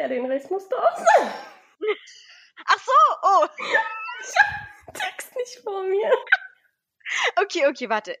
Ja, 0.00 0.08
den 0.08 0.24
Rest 0.24 0.50
musst 0.50 0.72
du 0.72 0.76
auch 0.76 0.96
sagen. 0.96 1.30
Ach 2.64 2.78
so, 2.78 2.92
oh. 3.22 3.46
Ich 3.58 4.34
hab 4.38 4.86
den 4.86 4.94
Text 4.94 5.36
nicht 5.36 5.60
vor 5.62 5.82
mir. 5.84 6.10
Okay, 7.42 7.66
okay, 7.66 7.88
warte. 7.88 8.16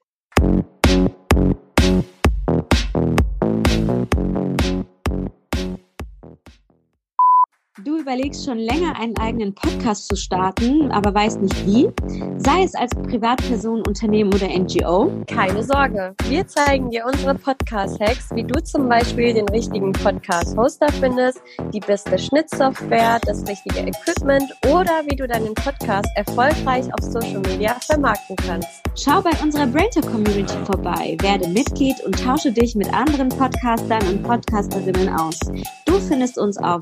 Du 7.84 7.98
überlegst 7.98 8.44
schon 8.44 8.58
länger, 8.58 8.98
einen 8.98 9.16
eigenen 9.16 9.54
Podcast 9.54 10.08
zu 10.08 10.16
starten, 10.16 10.90
aber 10.90 11.14
weißt 11.14 11.40
nicht 11.40 11.66
wie? 11.66 11.88
Sei 12.36 12.62
es 12.62 12.74
als 12.74 12.94
Privatperson, 12.94 13.82
Unternehmen 13.86 14.34
oder 14.34 14.48
NGO? 14.48 15.10
Keine 15.26 15.62
Sorge, 15.62 16.14
wir 16.28 16.46
zeigen 16.46 16.90
dir 16.90 17.06
unsere 17.06 17.34
Podcast-Hacks, 17.34 18.30
wie 18.34 18.44
du 18.44 18.62
zum 18.62 18.88
Beispiel 18.88 19.32
den 19.32 19.48
richtigen 19.48 19.92
Podcast-Hoster 19.92 20.88
findest, 21.00 21.40
die 21.72 21.80
beste 21.80 22.18
Schnittsoftware, 22.18 23.18
das 23.24 23.46
richtige 23.48 23.78
Equipment 23.78 24.52
oder 24.66 25.02
wie 25.08 25.16
du 25.16 25.26
deinen 25.26 25.54
Podcast 25.54 26.08
erfolgreich 26.16 26.86
auf 26.92 27.04
Social 27.04 27.40
Media 27.40 27.74
vermarkten 27.80 28.36
kannst. 28.36 28.82
Schau 28.96 29.22
bei 29.22 29.30
unserer 29.42 29.66
Brainter 29.66 30.02
Community 30.02 30.56
vorbei, 30.66 31.16
werde 31.20 31.48
Mitglied 31.48 31.96
und 32.04 32.22
tausche 32.22 32.52
dich 32.52 32.74
mit 32.74 32.92
anderen 32.92 33.28
Podcastern 33.30 34.02
und 34.08 34.22
Podcasterinnen 34.22 35.08
aus. 35.08 35.38
Du 35.86 35.98
findest 36.00 36.38
uns 36.38 36.58
auf 36.58 36.80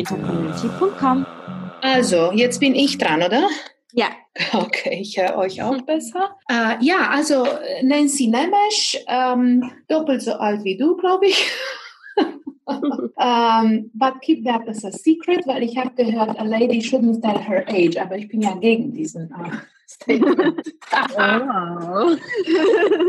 www.braintercommunity.com. 0.00 1.26
Also, 1.82 2.32
jetzt 2.32 2.60
bin 2.60 2.74
ich 2.74 2.98
dran, 2.98 3.22
oder? 3.22 3.48
Ja. 3.92 4.08
Okay, 4.52 5.00
ich 5.00 5.18
höre 5.18 5.36
euch 5.36 5.60
auch 5.62 5.80
besser. 5.82 6.36
Äh, 6.48 6.76
ja, 6.80 7.10
also 7.10 7.46
Nancy 7.82 8.28
Nemesch, 8.28 8.96
ähm, 9.06 9.70
doppelt 9.88 10.22
so 10.22 10.32
alt 10.34 10.64
wie 10.64 10.76
du, 10.76 10.96
glaube 10.96 11.26
ich. 11.26 11.50
um, 12.66 13.90
but 13.94 14.20
keep 14.22 14.44
that 14.44 14.66
as 14.68 14.84
a 14.84 14.92
secret, 14.92 15.46
weil 15.46 15.62
ich 15.62 15.76
habe 15.76 15.90
gehört, 15.94 16.38
a 16.38 16.44
lady 16.44 16.80
shouldn't 16.80 17.20
tell 17.22 17.38
her 17.38 17.64
age, 17.68 17.96
aber 18.00 18.16
ich 18.16 18.28
bin 18.28 18.40
ja 18.40 18.54
gegen 18.54 18.92
diesen 18.92 19.32
uh, 19.32 19.56
Statement. 19.86 20.74
Wow. 20.90 22.16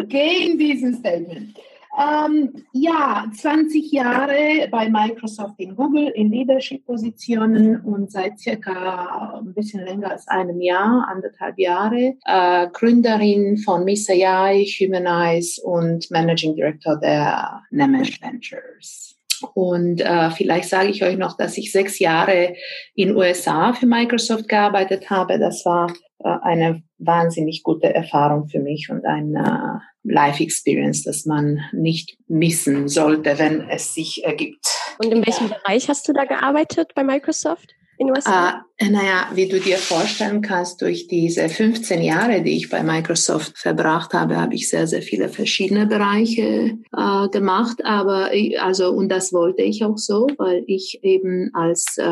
gegen 0.07 0.57
diesen 0.57 0.95
Statement. 0.95 1.55
Ähm, 1.99 2.63
ja, 2.71 3.25
20 3.33 3.91
Jahre 3.91 4.67
bei 4.71 4.89
Microsoft 4.89 5.59
in 5.59 5.75
Google 5.75 6.07
in 6.15 6.31
Leadership-Positionen 6.31 7.81
und 7.81 8.11
seit 8.11 8.39
circa 8.39 9.39
ein 9.39 9.53
bisschen 9.53 9.85
länger 9.85 10.11
als 10.11 10.27
einem 10.27 10.61
Jahr, 10.61 11.07
anderthalb 11.09 11.59
Jahre, 11.59 12.15
äh, 12.25 12.67
Gründerin 12.71 13.57
von 13.57 13.83
Miss 13.83 14.09
AI, 14.09 14.63
Humanize 14.63 15.61
und 15.61 16.09
Managing 16.11 16.55
Director 16.55 16.97
der 16.97 17.61
Nemesh 17.71 18.21
Ventures. 18.21 19.17
Und 19.53 20.01
äh, 20.01 20.29
vielleicht 20.31 20.69
sage 20.69 20.89
ich 20.89 21.03
euch 21.03 21.17
noch, 21.17 21.35
dass 21.35 21.57
ich 21.57 21.71
sechs 21.71 21.99
Jahre 21.99 22.55
in 22.95 23.15
USA 23.15 23.73
für 23.73 23.87
Microsoft 23.87 24.47
gearbeitet 24.47 25.09
habe. 25.09 25.39
Das 25.39 25.65
war 25.65 25.91
äh, 26.19 26.29
eine 26.41 26.83
wahnsinnig 26.99 27.63
gute 27.63 27.93
Erfahrung 27.93 28.47
für 28.47 28.59
mich 28.59 28.89
und 28.89 29.05
ein 29.05 29.35
äh, 29.35 29.79
Life 30.03 30.41
Experience, 30.41 31.03
das 31.03 31.25
man 31.25 31.59
nicht 31.73 32.17
missen 32.27 32.87
sollte, 32.87 33.37
wenn 33.37 33.69
es 33.69 33.93
sich 33.93 34.23
ergibt. 34.23 34.67
Und 34.97 35.11
in 35.11 35.25
welchem 35.25 35.49
ja. 35.49 35.57
Bereich 35.57 35.89
hast 35.89 36.07
du 36.07 36.13
da 36.13 36.25
gearbeitet 36.25 36.93
bei 36.95 37.03
Microsoft? 37.03 37.75
in 38.01 38.09
USA? 38.09 38.65
Naja, 38.89 39.27
wie 39.35 39.47
du 39.47 39.59
dir 39.59 39.77
vorstellen 39.77 40.41
kannst, 40.41 40.81
durch 40.81 41.07
diese 41.07 41.47
15 41.49 42.01
Jahre, 42.01 42.41
die 42.41 42.57
ich 42.57 42.69
bei 42.69 42.81
Microsoft 42.81 43.55
verbracht 43.55 44.13
habe, 44.13 44.37
habe 44.37 44.55
ich 44.55 44.69
sehr, 44.69 44.87
sehr 44.87 45.03
viele 45.03 45.29
verschiedene 45.29 45.85
Bereiche 45.85 46.79
äh, 46.97 47.29
gemacht. 47.29 47.85
Aber 47.85 48.33
ich, 48.33 48.59
also, 48.59 48.89
und 48.89 49.09
das 49.09 49.33
wollte 49.33 49.61
ich 49.61 49.85
auch 49.85 49.97
so, 49.97 50.25
weil 50.37 50.63
ich 50.65 50.99
eben 51.03 51.51
als 51.53 51.95
äh, 51.97 52.03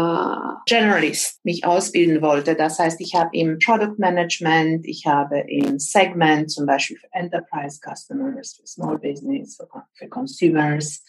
Generalist 0.68 1.44
mich 1.44 1.66
ausbilden 1.66 2.22
wollte. 2.22 2.54
Das 2.54 2.78
heißt, 2.78 3.02
ich 3.02 3.16
habe 3.16 3.30
im 3.34 3.58
Product 3.58 3.96
Management, 3.98 4.86
ich 4.86 5.08
habe 5.08 5.40
im 5.48 5.80
Segment, 5.80 6.52
zum 6.52 6.68
Beispiel 6.68 6.98
für 6.98 7.12
Enterprise 7.14 7.80
Customers, 7.84 8.58
für 8.60 8.68
Small 8.68 9.00
Business, 9.00 9.56
für, 9.56 9.68
für 9.96 10.08
Consumers, 10.08 11.04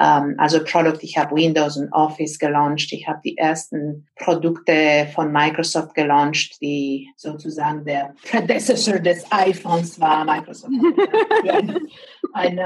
ähm, 0.00 0.36
also 0.38 0.64
Product, 0.64 1.00
ich 1.02 1.18
habe 1.18 1.36
Windows 1.36 1.76
und 1.76 1.92
Office 1.92 2.38
gelauncht, 2.38 2.92
ich 2.92 3.06
habe 3.06 3.20
die 3.22 3.36
ersten 3.36 4.06
Produkte 4.16 4.85
von 5.14 5.32
Microsoft 5.32 5.94
gelauncht, 5.94 6.60
die 6.60 7.08
sozusagen 7.16 7.84
der 7.84 8.14
Predecessor 8.30 8.98
des 8.98 9.24
iPhones 9.30 10.00
war. 10.00 10.24
Microsoft 10.24 10.72
ein, 11.44 11.88
ein 12.32 12.58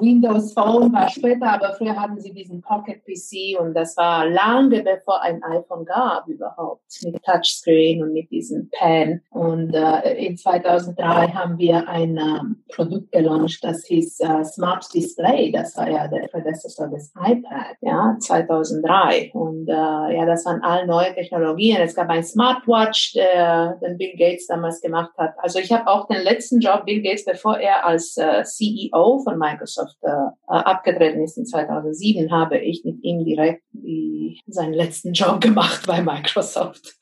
Windows 0.00 0.52
Phone 0.52 0.92
war 0.92 1.08
später, 1.08 1.52
aber 1.52 1.74
früher 1.74 1.96
hatten 2.00 2.20
sie 2.20 2.32
diesen 2.32 2.60
Pocket 2.60 3.02
PC 3.04 3.60
und 3.60 3.74
das 3.74 3.96
war 3.96 4.26
lange 4.28 4.82
bevor 4.82 5.22
ein 5.22 5.42
iPhone 5.42 5.84
gab 5.84 6.28
überhaupt 6.28 6.82
mit 7.02 7.22
Touchscreen 7.22 8.02
und 8.02 8.12
mit 8.12 8.30
diesem 8.30 8.68
Pen. 8.70 9.22
Und 9.30 9.74
äh, 9.74 10.14
in 10.14 10.36
2003 10.36 11.28
haben 11.28 11.58
wir 11.58 11.88
ein 11.88 12.16
ähm, 12.16 12.64
Produkt 12.74 13.12
gelauncht, 13.12 13.62
das 13.62 13.84
hieß 13.84 14.20
äh, 14.20 14.44
Smart 14.44 14.86
Display. 14.92 15.52
Das 15.52 15.76
war 15.76 15.88
ja 15.88 16.08
der 16.08 16.28
Predecessor 16.28 16.88
des 16.88 17.12
iPad, 17.16 17.76
ja, 17.80 18.16
2003. 18.20 19.30
Und 19.32 19.68
äh, 19.68 19.72
ja, 19.72 20.26
das 20.26 20.44
waren 20.44 20.62
all 20.62 20.86
neue 20.86 21.14
Technologien. 21.14 21.63
Es 21.72 21.94
gab 21.94 22.08
ein 22.08 22.22
Smartwatch, 22.22 23.14
der 23.14 23.78
den 23.82 23.98
Bill 23.98 24.14
Gates 24.16 24.46
damals 24.46 24.80
gemacht 24.80 25.12
hat. 25.16 25.34
Also 25.38 25.58
ich 25.58 25.72
habe 25.72 25.86
auch 25.86 26.06
den 26.08 26.22
letzten 26.22 26.60
Job, 26.60 26.84
Bill 26.84 27.02
Gates, 27.02 27.24
bevor 27.24 27.58
er 27.58 27.84
als 27.86 28.16
äh, 28.16 28.42
CEO 28.44 29.20
von 29.24 29.38
Microsoft 29.38 29.96
äh, 30.02 30.10
abgetreten 30.46 31.22
ist 31.22 31.38
in 31.38 31.46
2007, 31.46 32.30
habe 32.30 32.58
ich 32.58 32.84
mit 32.84 33.02
ihm 33.02 33.24
direkt 33.24 33.62
die, 33.72 34.40
seinen 34.46 34.74
letzten 34.74 35.12
Job 35.12 35.40
gemacht 35.40 35.86
bei 35.86 36.02
Microsoft. 36.02 36.94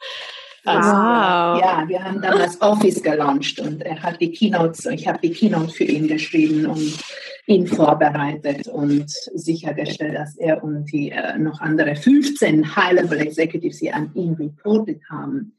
Also, 0.65 0.91
wow. 0.91 1.61
Ja, 1.61 1.85
wir 1.89 2.05
haben 2.05 2.23
damals 2.23 2.61
Office 2.61 3.03
gelauncht 3.03 3.59
und 3.59 3.83
er 3.83 4.01
hat 4.01 4.21
die 4.21 4.31
Keynotes, 4.31 4.87
ich 4.87 5.09
habe 5.09 5.19
die 5.21 5.33
Keynote 5.33 5.73
für 5.73 5.85
ihn 5.85 6.07
geschrieben 6.07 6.67
und 6.67 6.99
ihn 7.47 7.67
vorbereitet 7.67 8.69
und 8.69 9.11
sichergestellt, 9.35 10.15
dass 10.15 10.37
er 10.37 10.63
und 10.63 10.85
die 10.93 11.11
äh, 11.11 11.37
noch 11.39 11.61
andere 11.61 11.97
15 11.97 12.77
High-Level 12.77 13.19
Executives, 13.21 13.79
die 13.79 13.93
an 13.93 14.13
ihn 14.15 14.35
reported 14.35 15.01
haben, 15.11 15.57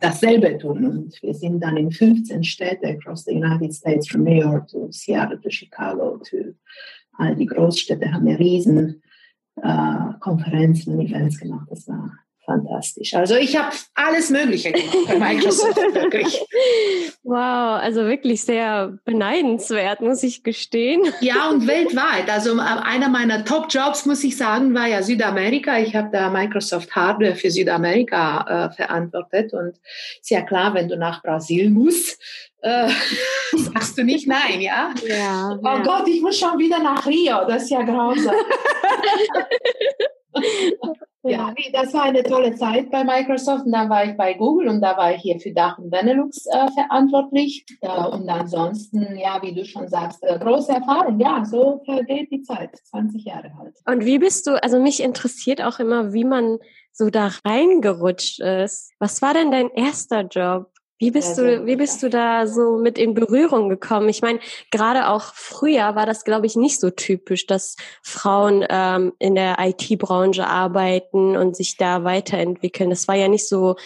dasselbe 0.00 0.56
tun. 0.58 0.86
Und 0.86 1.22
wir 1.22 1.34
sind 1.34 1.60
dann 1.60 1.76
in 1.76 1.90
15 1.90 2.44
Städte 2.44 2.86
across 2.86 3.24
the 3.24 3.34
United 3.34 3.74
States, 3.74 4.08
from 4.08 4.22
New 4.22 4.38
York 4.38 4.68
to 4.68 4.88
Seattle 4.92 5.40
to 5.40 5.50
Chicago 5.50 6.18
to 6.30 6.54
all 7.18 7.34
die 7.34 7.46
Großstädte, 7.46 8.12
haben 8.12 8.26
wir 8.26 8.38
riesen 8.38 9.02
äh, 9.60 10.12
Konferenzen 10.20 10.94
und 10.94 11.06
Events 11.06 11.40
gemacht. 11.40 11.66
Das 11.68 11.88
war 11.88 12.12
fantastisch. 12.48 13.14
Also 13.14 13.36
ich 13.36 13.56
habe 13.56 13.76
alles 13.94 14.30
Mögliche 14.30 14.72
gemacht 14.72 14.96
bei 15.06 15.18
Microsoft, 15.18 15.76
wirklich. 15.94 16.42
Wow, 17.22 17.80
also 17.80 18.06
wirklich 18.06 18.42
sehr 18.42 18.98
beneidenswert, 19.04 20.00
muss 20.00 20.22
ich 20.22 20.42
gestehen. 20.42 21.02
Ja, 21.20 21.50
und 21.50 21.66
weltweit. 21.66 22.30
Also 22.30 22.56
äh, 22.56 22.60
einer 22.60 23.10
meiner 23.10 23.44
Top-Jobs, 23.44 24.06
muss 24.06 24.24
ich 24.24 24.36
sagen, 24.36 24.74
war 24.74 24.86
ja 24.86 25.02
Südamerika. 25.02 25.78
Ich 25.78 25.94
habe 25.94 26.08
da 26.10 26.30
Microsoft 26.30 26.96
Hardware 26.96 27.34
für 27.34 27.50
Südamerika 27.50 28.70
äh, 28.70 28.74
verantwortet. 28.74 29.52
Und 29.52 29.74
ist 30.20 30.30
ja 30.30 30.40
klar, 30.40 30.72
wenn 30.72 30.88
du 30.88 30.96
nach 30.96 31.22
Brasilien 31.22 31.74
musst, 31.74 32.18
äh, 32.62 32.88
sagst 33.56 33.98
du 33.98 34.04
nicht 34.04 34.26
nein, 34.26 34.60
ja? 34.60 34.94
Ja. 35.06 35.58
Oh 35.62 35.66
ja. 35.66 35.82
Gott, 35.82 36.08
ich 36.08 36.22
muss 36.22 36.38
schon 36.38 36.58
wieder 36.58 36.78
nach 36.78 37.06
Rio. 37.06 37.44
Das 37.46 37.64
ist 37.64 37.70
ja 37.70 37.82
grausam. 37.82 38.34
Ja, 41.24 41.52
das 41.72 41.92
war 41.92 42.04
eine 42.04 42.22
tolle 42.22 42.54
Zeit 42.54 42.90
bei 42.90 43.02
Microsoft 43.04 43.66
und 43.66 43.72
dann 43.72 43.90
war 43.90 44.04
ich 44.04 44.16
bei 44.16 44.34
Google 44.34 44.68
und 44.68 44.80
da 44.80 44.96
war 44.96 45.14
ich 45.14 45.20
hier 45.20 45.38
für 45.40 45.52
Dach 45.52 45.76
und 45.78 45.90
Benelux 45.90 46.46
äh, 46.46 46.70
verantwortlich. 46.72 47.66
Äh, 47.80 47.88
und 47.88 48.28
ansonsten, 48.28 49.16
ja, 49.18 49.40
wie 49.42 49.52
du 49.52 49.64
schon 49.64 49.88
sagst, 49.88 50.22
äh, 50.22 50.38
große 50.38 50.72
Erfahrung. 50.72 51.18
Ja, 51.18 51.44
so 51.44 51.82
vergeht 51.84 52.30
die 52.30 52.42
Zeit, 52.42 52.70
20 52.84 53.24
Jahre 53.24 53.52
halt. 53.58 53.76
Und 53.86 54.04
wie 54.04 54.18
bist 54.18 54.46
du, 54.46 54.62
also 54.62 54.80
mich 54.80 55.02
interessiert 55.02 55.60
auch 55.60 55.80
immer, 55.80 56.12
wie 56.12 56.24
man 56.24 56.58
so 56.92 57.10
da 57.10 57.30
reingerutscht 57.44 58.40
ist. 58.40 58.92
Was 58.98 59.20
war 59.20 59.34
denn 59.34 59.50
dein 59.50 59.70
erster 59.70 60.22
Job? 60.22 60.70
Wie 60.98 61.12
bist 61.12 61.38
du, 61.38 61.64
wie 61.64 61.76
bist 61.76 62.02
du 62.02 62.10
da 62.10 62.46
so 62.48 62.78
mit 62.78 62.98
in 62.98 63.14
Berührung 63.14 63.68
gekommen? 63.68 64.08
Ich 64.08 64.20
meine, 64.20 64.40
gerade 64.72 65.08
auch 65.08 65.32
früher 65.34 65.94
war 65.94 66.06
das, 66.06 66.24
glaube 66.24 66.46
ich, 66.46 66.56
nicht 66.56 66.80
so 66.80 66.90
typisch, 66.90 67.46
dass 67.46 67.76
Frauen 68.02 68.64
ähm, 68.68 69.12
in 69.20 69.36
der 69.36 69.56
IT-Branche 69.60 70.46
arbeiten 70.46 71.36
und 71.36 71.56
sich 71.56 71.76
da 71.76 72.02
weiterentwickeln. 72.02 72.90
Das 72.90 73.06
war 73.06 73.14
ja 73.14 73.28
nicht 73.28 73.48
so 73.48 73.76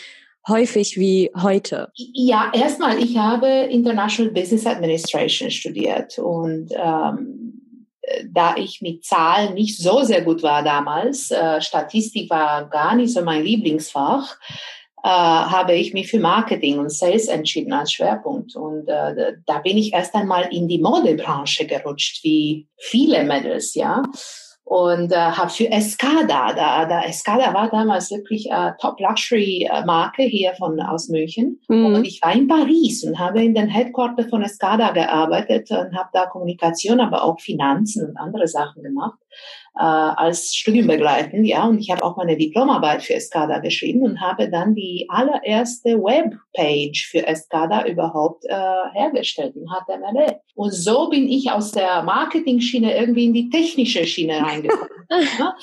häufig 0.49 0.97
wie 0.97 1.31
heute. 1.41 1.91
Ja, 1.95 2.51
erstmal, 2.55 2.99
ich 2.99 3.17
habe 3.19 3.47
International 3.47 4.33
Business 4.33 4.67
Administration 4.67 5.51
studiert 5.51 6.19
und 6.19 6.71
ähm, 6.73 7.53
da 8.31 8.57
ich 8.57 8.81
mit 8.83 9.05
Zahlen 9.05 9.55
nicht 9.55 9.79
so 9.79 10.03
sehr 10.03 10.23
gut 10.23 10.43
war 10.43 10.63
damals, 10.63 11.31
äh, 11.31 11.61
Statistik 11.61 12.31
war 12.31 12.69
gar 12.69 12.97
nicht 12.97 13.13
so 13.13 13.23
mein 13.23 13.45
Lieblingsfach, 13.45 14.37
äh, 15.05 15.09
habe 15.09 15.75
ich 15.75 15.93
mich 15.93 16.11
für 16.11 16.21
Marketing 16.21 16.79
und 16.79 16.93
Sales 16.93 17.27
entschieden 17.27 17.73
als 17.73 17.93
Schwerpunkt. 17.93 18.55
Und 18.55 18.89
äh, 18.89 19.33
da 19.47 19.59
bin 19.59 19.77
ich 19.77 19.93
erst 19.93 20.15
einmal 20.15 20.49
in 20.53 20.69
die 20.69 20.79
Modebranche 20.79 21.67
gerutscht, 21.67 22.23
wie 22.23 22.69
viele 22.77 23.25
Mädels, 23.25 23.75
ja. 23.75 24.03
und 24.65 25.11
äh, 25.11 25.17
habe 25.17 25.51
für 25.51 25.69
Escada, 25.71 26.53
da, 26.55 26.85
da 26.87 27.03
Escada 27.03 27.53
war 27.53 27.69
damals 27.69 28.13
wirklich 28.13 28.49
äh, 28.49 28.73
Top 28.81 29.01
Luxury 29.01 29.69
äh, 29.71 29.85
Marke 29.85 30.23
hier 30.23 30.55
von 30.55 30.81
aus 30.81 31.09
München. 31.09 31.61
Mhm. 31.69 31.87
Und 31.87 32.05
ich 32.05 32.23
war 32.23 32.33
in 32.33 32.47
Paris 32.47 33.03
und 33.05 33.19
habe 33.19 33.43
in 33.43 33.55
den 33.55 33.69
Headquarter 33.69 34.29
von 34.29 34.43
Escada 34.43 34.93
gearbeitet 34.93 35.69
und 35.73 35.97
habe 35.97 36.11
da 36.13 36.27
Kommunikation, 36.27 37.01
aber 37.01 37.25
auch 37.25 37.41
Finanzen 37.41 38.09
und 38.09 38.17
andere 38.17 38.47
Sachen 38.47 38.85
gemacht 38.85 39.19
äh, 39.75 39.83
als 39.83 40.55
Studienbegleitend, 40.55 41.47
ja, 41.47 41.65
und 41.65 41.79
ich 41.79 41.91
habe 41.91 42.03
auch 42.03 42.17
meine 42.17 42.37
Diplomarbeit 42.37 43.03
für 43.03 43.15
Escada 43.15 43.59
geschrieben 43.59 44.03
und 44.03 44.21
habe 44.21 44.51
dann 44.51 44.75
die 44.75 45.07
allererste 45.09 45.97
Webpage 45.97 47.09
für 47.11 47.27
Escada 47.27 47.87
überhaupt 47.87 48.45
äh, 48.45 48.55
hergestellt 48.93 49.57
in 49.57 49.67
HTML. 49.67 50.41
Und 50.55 50.73
so 50.73 51.09
bin 51.09 51.29
ich 51.29 51.51
aus 51.51 51.73
der 51.73 52.03
Marketing-Schiene 52.03 52.95
irgendwie 52.95 53.25
in 53.25 53.33
die 53.33 53.49
technische 53.49 54.05
Schiene 54.05 54.43
reingekommen. 54.43 54.89
ja. 55.39 55.55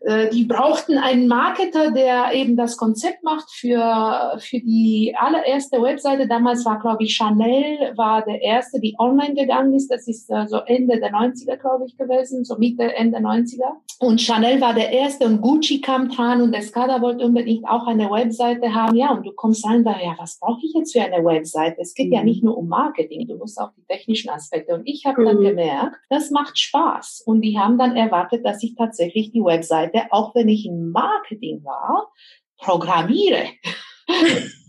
äh, 0.00 0.30
die 0.30 0.44
brauchten 0.44 0.96
einen 0.96 1.28
Marketer, 1.28 1.90
der 1.90 2.32
eben 2.32 2.56
das 2.56 2.78
Konzept 2.78 3.22
macht 3.22 3.50
für, 3.50 4.38
für 4.38 4.60
die 4.60 5.14
allererste 5.18 5.82
Webseite. 5.82 6.26
Damals 6.26 6.64
war, 6.64 6.80
glaube 6.80 7.04
ich, 7.04 7.14
Chanel 7.14 7.92
war 7.96 8.24
der 8.24 8.40
erste, 8.40 8.80
die 8.80 8.96
online 8.98 9.34
gegangen 9.34 9.74
ist. 9.74 9.88
Das 9.88 10.08
ist 10.08 10.30
äh, 10.30 10.46
so 10.46 10.60
Ende 10.60 10.98
der 10.98 11.12
90er, 11.12 11.56
glaube 11.56 11.84
ich, 11.86 11.98
gewesen, 11.98 12.44
so 12.44 12.56
Mitte, 12.56 12.94
Ende 12.94 13.09
90er. 13.18 13.40
90er. 13.40 13.72
Und 14.00 14.20
Chanel 14.20 14.60
war 14.60 14.74
der 14.74 14.90
erste 14.90 15.26
und 15.26 15.42
Gucci 15.42 15.80
kam 15.80 16.08
dran 16.08 16.40
und 16.40 16.54
Escada 16.54 17.02
wollte 17.02 17.24
unbedingt 17.24 17.68
auch 17.68 17.86
eine 17.86 18.10
Webseite 18.10 18.72
haben. 18.74 18.96
Ja, 18.96 19.12
und 19.12 19.26
du 19.26 19.32
kommst 19.32 19.66
rein 19.66 19.84
da, 19.84 20.00
ja, 20.00 20.14
was 20.18 20.38
brauche 20.40 20.60
ich 20.64 20.72
jetzt 20.74 20.92
für 20.92 21.02
eine 21.02 21.24
Webseite? 21.24 21.80
Es 21.80 21.94
geht 21.94 22.08
mhm. 22.08 22.12
ja 22.14 22.24
nicht 22.24 22.42
nur 22.42 22.56
um 22.56 22.68
Marketing, 22.68 23.28
du 23.28 23.36
musst 23.36 23.60
auch 23.60 23.72
die 23.76 23.84
technischen 23.84 24.30
Aspekte. 24.30 24.74
Und 24.74 24.86
ich 24.86 25.04
habe 25.04 25.20
mhm. 25.20 25.26
dann 25.26 25.40
gemerkt, 25.40 25.96
das 26.08 26.30
macht 26.30 26.58
Spaß. 26.58 27.22
Und 27.26 27.42
die 27.42 27.58
haben 27.58 27.78
dann 27.78 27.96
erwartet, 27.96 28.44
dass 28.44 28.62
ich 28.62 28.74
tatsächlich 28.74 29.32
die 29.32 29.44
Webseite, 29.44 30.04
auch 30.10 30.34
wenn 30.34 30.48
ich 30.48 30.66
im 30.66 30.90
Marketing 30.92 31.62
war, 31.64 32.10
programmiere. 32.56 33.44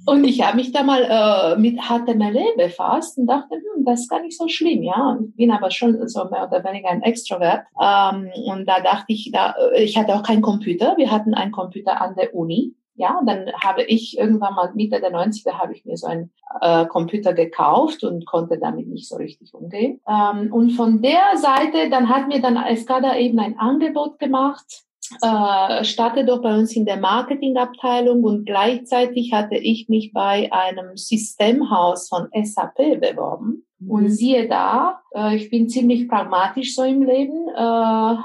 Und 0.06 0.24
ich 0.24 0.42
habe 0.42 0.58
mich 0.58 0.72
da 0.72 0.84
mal 0.84 1.04
äh, 1.04 1.60
mit 1.60 1.80
HTML 1.80 2.56
befasst 2.58 3.18
und 3.18 3.28
dachte, 3.28 3.56
hm, 3.56 3.86
das 3.86 4.02
ist 4.02 4.10
gar 4.10 4.22
nicht 4.22 4.38
so 4.38 4.48
schlimm, 4.48 4.84
ja. 4.84 5.12
Und 5.12 5.36
bin 5.36 5.52
aber 5.52 5.70
schon 5.70 6.08
so 6.08 6.26
mehr 6.26 6.48
oder 6.48 6.64
weniger 6.64 6.90
ein 6.90 7.04
Extrovert. 7.04 7.64
Ähm, 7.80 8.32
und 8.46 8.66
da 8.68 8.80
dachte 8.82 9.06
ich, 9.14 9.32
da, 9.32 9.54
äh, 9.74 9.84
ich 9.84 9.98
hatte 9.98 10.16
auch 10.16 10.24
keinen 10.24 10.42
Computer. 10.42 10.96
Wir 10.98 11.12
hatten 11.12 11.34
einen 11.34 11.52
Computer 11.52 12.02
an 12.02 12.16
der 12.16 12.34
Uni. 12.34 12.74
Ja, 12.96 13.22
dann 13.26 13.52
habe 13.54 13.84
ich 13.84 14.18
irgendwann 14.18 14.56
mal 14.56 14.72
Mitte 14.74 15.00
der 15.00 15.14
90er 15.14 15.54
habe 15.54 15.74
ich 15.74 15.86
mir 15.86 15.98
so 15.98 16.08
einen 16.08 16.32
äh, 16.60 16.86
Computer 16.86 17.34
gekauft 17.34 18.04
und 18.04 18.26
konnte 18.26 18.60
damit 18.60 18.88
nicht 18.88 19.08
so 19.08 19.16
richtig 19.16 19.54
umgehen. 19.54 20.02
Ähm, 20.08 20.52
und 20.52 20.72
von 20.72 21.02
der 21.02 21.38
Seite, 21.38 21.90
dann 21.90 22.10
hat 22.10 22.28
mir 22.28 22.42
dann 22.42 22.58
Escada 22.58 23.16
eben 23.16 23.40
ein 23.40 23.58
Angebot 23.58 24.20
gemacht, 24.20 24.84
äh, 25.22 25.84
starte 25.84 26.26
doch 26.26 26.42
bei 26.42 26.58
uns 26.58 26.76
in 26.76 26.86
der 26.86 26.98
Marketingabteilung 26.98 28.24
und 28.24 28.46
gleichzeitig 28.46 29.34
hatte 29.34 29.56
ich 29.56 29.90
mich 29.90 30.14
bei 30.14 30.52
einem 30.52 30.96
Systemhaus 30.98 32.10
von 32.10 32.28
SAP 32.34 33.00
beworben. 33.00 33.66
Mhm. 33.80 33.90
Und 33.90 34.10
siehe 34.10 34.48
da, 34.48 35.02
äh, 35.14 35.36
ich 35.36 35.50
bin 35.50 35.70
ziemlich 35.70 36.08
pragmatisch 36.08 36.76
so 36.76 36.84
im 36.84 37.04
Leben. 37.04 37.48
Äh, 37.56 38.16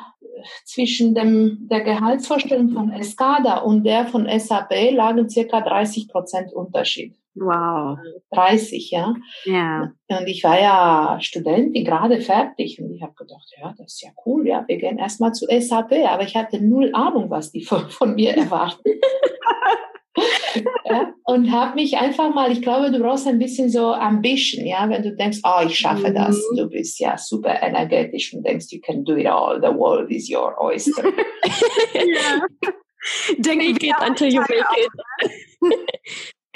zwischen 0.65 1.15
dem, 1.15 1.67
der 1.69 1.81
Gehaltsvorstellung 1.81 2.71
von 2.71 2.93
Escada 2.93 3.59
und 3.59 3.85
der 3.85 4.07
von 4.07 4.29
SAP 4.29 4.93
lagen 4.93 5.29
circa 5.29 5.61
30 5.61 6.09
Prozent 6.09 6.53
Unterschied. 6.53 7.17
Wow. 7.37 7.99
30, 8.33 8.91
ja. 8.91 9.15
Ja. 9.45 9.93
Und 10.09 10.27
ich 10.27 10.43
war 10.43 10.61
ja 10.61 11.19
Studentin, 11.21 11.85
gerade 11.85 12.21
fertig. 12.21 12.81
Und 12.81 12.93
ich 12.93 13.03
habe 13.03 13.15
gedacht, 13.15 13.49
ja, 13.61 13.75
das 13.77 13.95
ist 13.95 14.03
ja 14.03 14.11
cool, 14.25 14.47
ja, 14.47 14.65
wir 14.67 14.79
gehen 14.79 14.99
erstmal 14.99 15.33
zu 15.33 15.47
SAP. 15.47 15.93
Aber 16.07 16.23
ich 16.23 16.35
hatte 16.35 16.65
null 16.65 16.91
Ahnung, 16.95 17.31
was 17.31 17.53
die 17.53 17.63
von, 17.63 17.89
von 17.91 18.15
mir 18.15 18.31
erwarten. 18.37 18.91
ja, 20.87 21.13
und 21.25 21.53
habe 21.53 21.75
mich 21.75 21.99
einfach 21.99 22.35
mal, 22.35 22.51
ich 22.51 22.63
glaube, 22.63 22.91
du 22.91 23.01
brauchst 23.01 23.27
ein 23.27 23.39
bisschen 23.39 23.69
so 23.69 23.93
Ambition, 23.93 24.65
ja, 24.65 24.89
wenn 24.89 25.03
du 25.03 25.15
denkst, 25.15 25.41
oh, 25.45 25.67
ich 25.67 25.79
schaffe 25.79 26.13
das, 26.13 26.37
mhm. 26.53 26.57
du 26.57 26.69
bist 26.71 26.99
ja 26.99 27.19
super 27.19 27.63
energetisch 27.63 28.33
und 28.33 28.47
denkst, 28.47 28.67
you 28.71 28.81
can 28.81 29.05
do 29.05 29.17
it 29.17 29.27
all, 29.27 29.61
the 29.61 29.69
world 29.69 30.11
is 30.11 30.31
your 30.31 30.55
oyster. 30.59 31.05
ja. 31.95 32.73
Denk 33.39 33.83
it 33.83 33.95
until 34.01 34.33
you 34.33 34.41
make 34.41 34.65
it. 34.77 34.91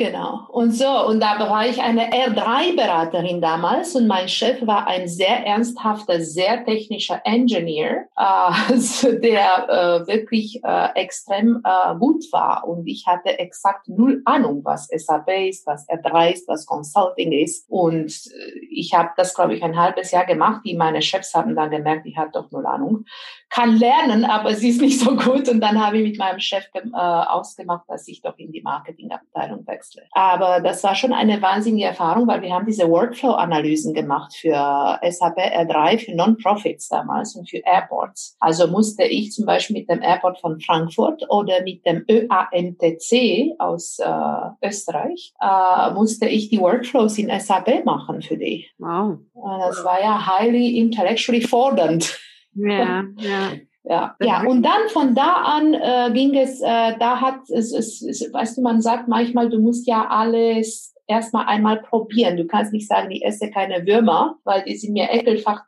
Genau. 0.01 0.47
Und 0.49 0.71
so, 0.71 0.89
und 1.09 1.21
da 1.21 1.39
war 1.41 1.67
ich 1.67 1.83
eine 1.83 2.11
R3-Beraterin 2.11 3.43
damals 3.43 3.95
und 3.95 4.07
mein 4.07 4.29
Chef 4.29 4.67
war 4.67 4.87
ein 4.87 5.09
sehr 5.09 5.45
ernsthafter, 5.45 6.23
sehr 6.23 6.65
technischer 6.65 7.21
Engineer, 7.25 8.07
äh, 8.17 9.11
der 9.21 9.69
äh, 9.69 10.07
wirklich 10.07 10.65
äh, 10.65 10.95
extrem 10.95 11.63
äh, 11.67 11.95
gut 11.99 12.25
war. 12.33 12.67
Und 12.67 12.87
ich 12.87 13.07
hatte 13.07 13.39
exakt 13.39 13.91
null 13.91 14.23
Ahnung, 14.25 14.63
was 14.65 14.87
SAP 14.87 15.29
ist, 15.51 15.67
was 15.67 15.87
R3 15.87 16.33
ist, 16.33 16.49
was 16.49 16.65
Consulting 16.65 17.33
ist. 17.33 17.69
Und 17.69 18.07
äh, 18.11 18.59
ich 18.71 18.95
habe 18.95 19.11
das, 19.19 19.35
glaube 19.35 19.55
ich, 19.55 19.63
ein 19.63 19.79
halbes 19.79 20.13
Jahr 20.13 20.25
gemacht. 20.25 20.63
Die 20.65 20.79
meine 20.79 21.03
Chefs 21.03 21.35
haben 21.35 21.55
dann 21.55 21.71
gemerkt, 21.71 22.07
ich 22.07 22.17
hatte 22.17 22.31
doch 22.33 22.51
null 22.51 22.65
Ahnung. 22.65 23.05
Kann 23.51 23.77
lernen, 23.79 24.25
aber 24.25 24.55
sie 24.55 24.69
ist 24.69 24.81
nicht 24.81 25.01
so 25.01 25.17
gut. 25.17 25.49
Und 25.49 25.61
dann 25.61 25.85
habe 25.85 25.99
ich 25.99 26.05
mit 26.11 26.19
meinem 26.19 26.39
Chef 26.39 26.65
äh, 26.73 26.89
ausgemacht, 26.95 27.85
dass 27.89 28.07
ich 28.07 28.23
doch 28.23 28.39
in 28.39 28.53
die 28.53 28.63
Marketingabteilung 28.63 29.67
wechsle. 29.67 30.03
Aber 30.13 30.61
das 30.61 30.85
war 30.85 30.95
schon 30.95 31.13
eine 31.13 31.43
wahnsinnige 31.43 31.87
Erfahrung, 31.87 32.29
weil 32.29 32.43
wir 32.43 32.55
haben 32.55 32.67
diese 32.67 32.89
Workflow-Analysen 32.89 33.93
gemacht 33.93 34.35
für 34.35 34.99
SAP 35.03 35.39
R3, 35.39 35.99
für 35.99 36.15
Non-Profits 36.15 36.89
damals 36.89 37.35
und 37.35 37.51
für 37.51 37.59
Airports. 37.65 38.37
Also 38.39 38.69
musste 38.69 39.03
ich 39.05 39.33
zum 39.33 39.47
Beispiel 39.47 39.79
mit 39.79 39.91
dem 39.91 40.01
Airport 40.01 40.41
von 40.41 40.61
Frankfurt 40.61 41.25
oder 41.29 41.63
mit 41.63 41.85
dem 41.85 42.05
ÖAMTC 42.09 43.57
aus 43.59 43.99
äh, 43.99 44.67
Österreich, 44.67 45.35
äh, 45.41 45.91
musste 45.93 46.29
ich 46.29 46.51
die 46.51 46.61
Workflows 46.61 47.19
in 47.19 47.31
SAP 47.41 47.85
machen 47.85 48.23
für 48.23 48.37
die. 48.37 48.67
Wow. 48.79 49.19
Das 49.35 49.85
war 49.85 50.01
ja 50.01 50.39
highly 50.39 50.79
intellectually 50.79 51.41
fordernd. 51.41 52.19
Ja, 52.55 53.05
ja. 53.19 53.53
Ja, 53.83 54.15
ja, 54.21 54.43
und 54.47 54.63
dann 54.63 54.89
von 54.91 55.15
da 55.15 55.33
an 55.37 55.73
äh, 55.73 56.11
ging 56.13 56.37
es, 56.37 56.61
äh, 56.61 56.99
da 56.99 57.19
hat 57.23 57.49
es, 57.49 57.73
es, 57.73 58.03
es, 58.03 58.31
weißt 58.31 58.59
du, 58.59 58.63
man 58.63 58.83
sagt 58.83 59.09
manchmal, 59.09 59.49
du 59.49 59.59
musst 59.59 59.87
ja 59.87 60.07
alles 60.07 60.95
erstmal 61.07 61.47
einmal 61.47 61.81
probieren. 61.83 62.37
Du 62.37 62.47
kannst 62.47 62.75
nicht 62.75 62.87
sagen, 62.87 63.11
ich 63.11 63.25
esse 63.25 63.51
keine 63.51 63.87
Würmer, 63.87 64.37
weil 64.45 64.63
die 64.65 64.77
sind 64.77 64.93
mir 64.93 65.09
ekelhaft. 65.11 65.65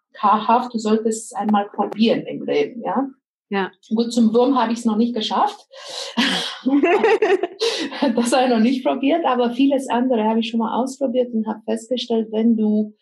Du 0.75 0.79
solltest 0.79 1.32
es 1.32 1.32
einmal 1.32 1.70
probieren 1.75 2.26
im 2.26 2.44
Leben, 2.44 2.82
ja. 2.82 3.08
Ja. 3.49 3.70
Gut, 3.94 4.12
zum 4.14 4.32
Wurm 4.32 4.58
habe 4.58 4.73
ich 4.73 4.79
es 4.79 4.87
noch 4.87 4.96
nicht 4.96 5.14
geschafft. 5.14 5.69
das 6.64 8.32
habe 8.32 8.44
ich 8.44 8.51
noch 8.51 8.60
nicht 8.60 8.82
probiert, 8.82 9.27
aber 9.27 9.51
vieles 9.51 9.91
andere 9.91 10.24
habe 10.24 10.41
ich 10.41 10.48
schon 10.48 10.60
mal 10.60 10.74
ausprobiert 10.81 11.34
und 11.34 11.46
habe 11.46 11.60
festgestellt, 11.67 12.29
wenn 12.31 12.56
du 12.56 12.94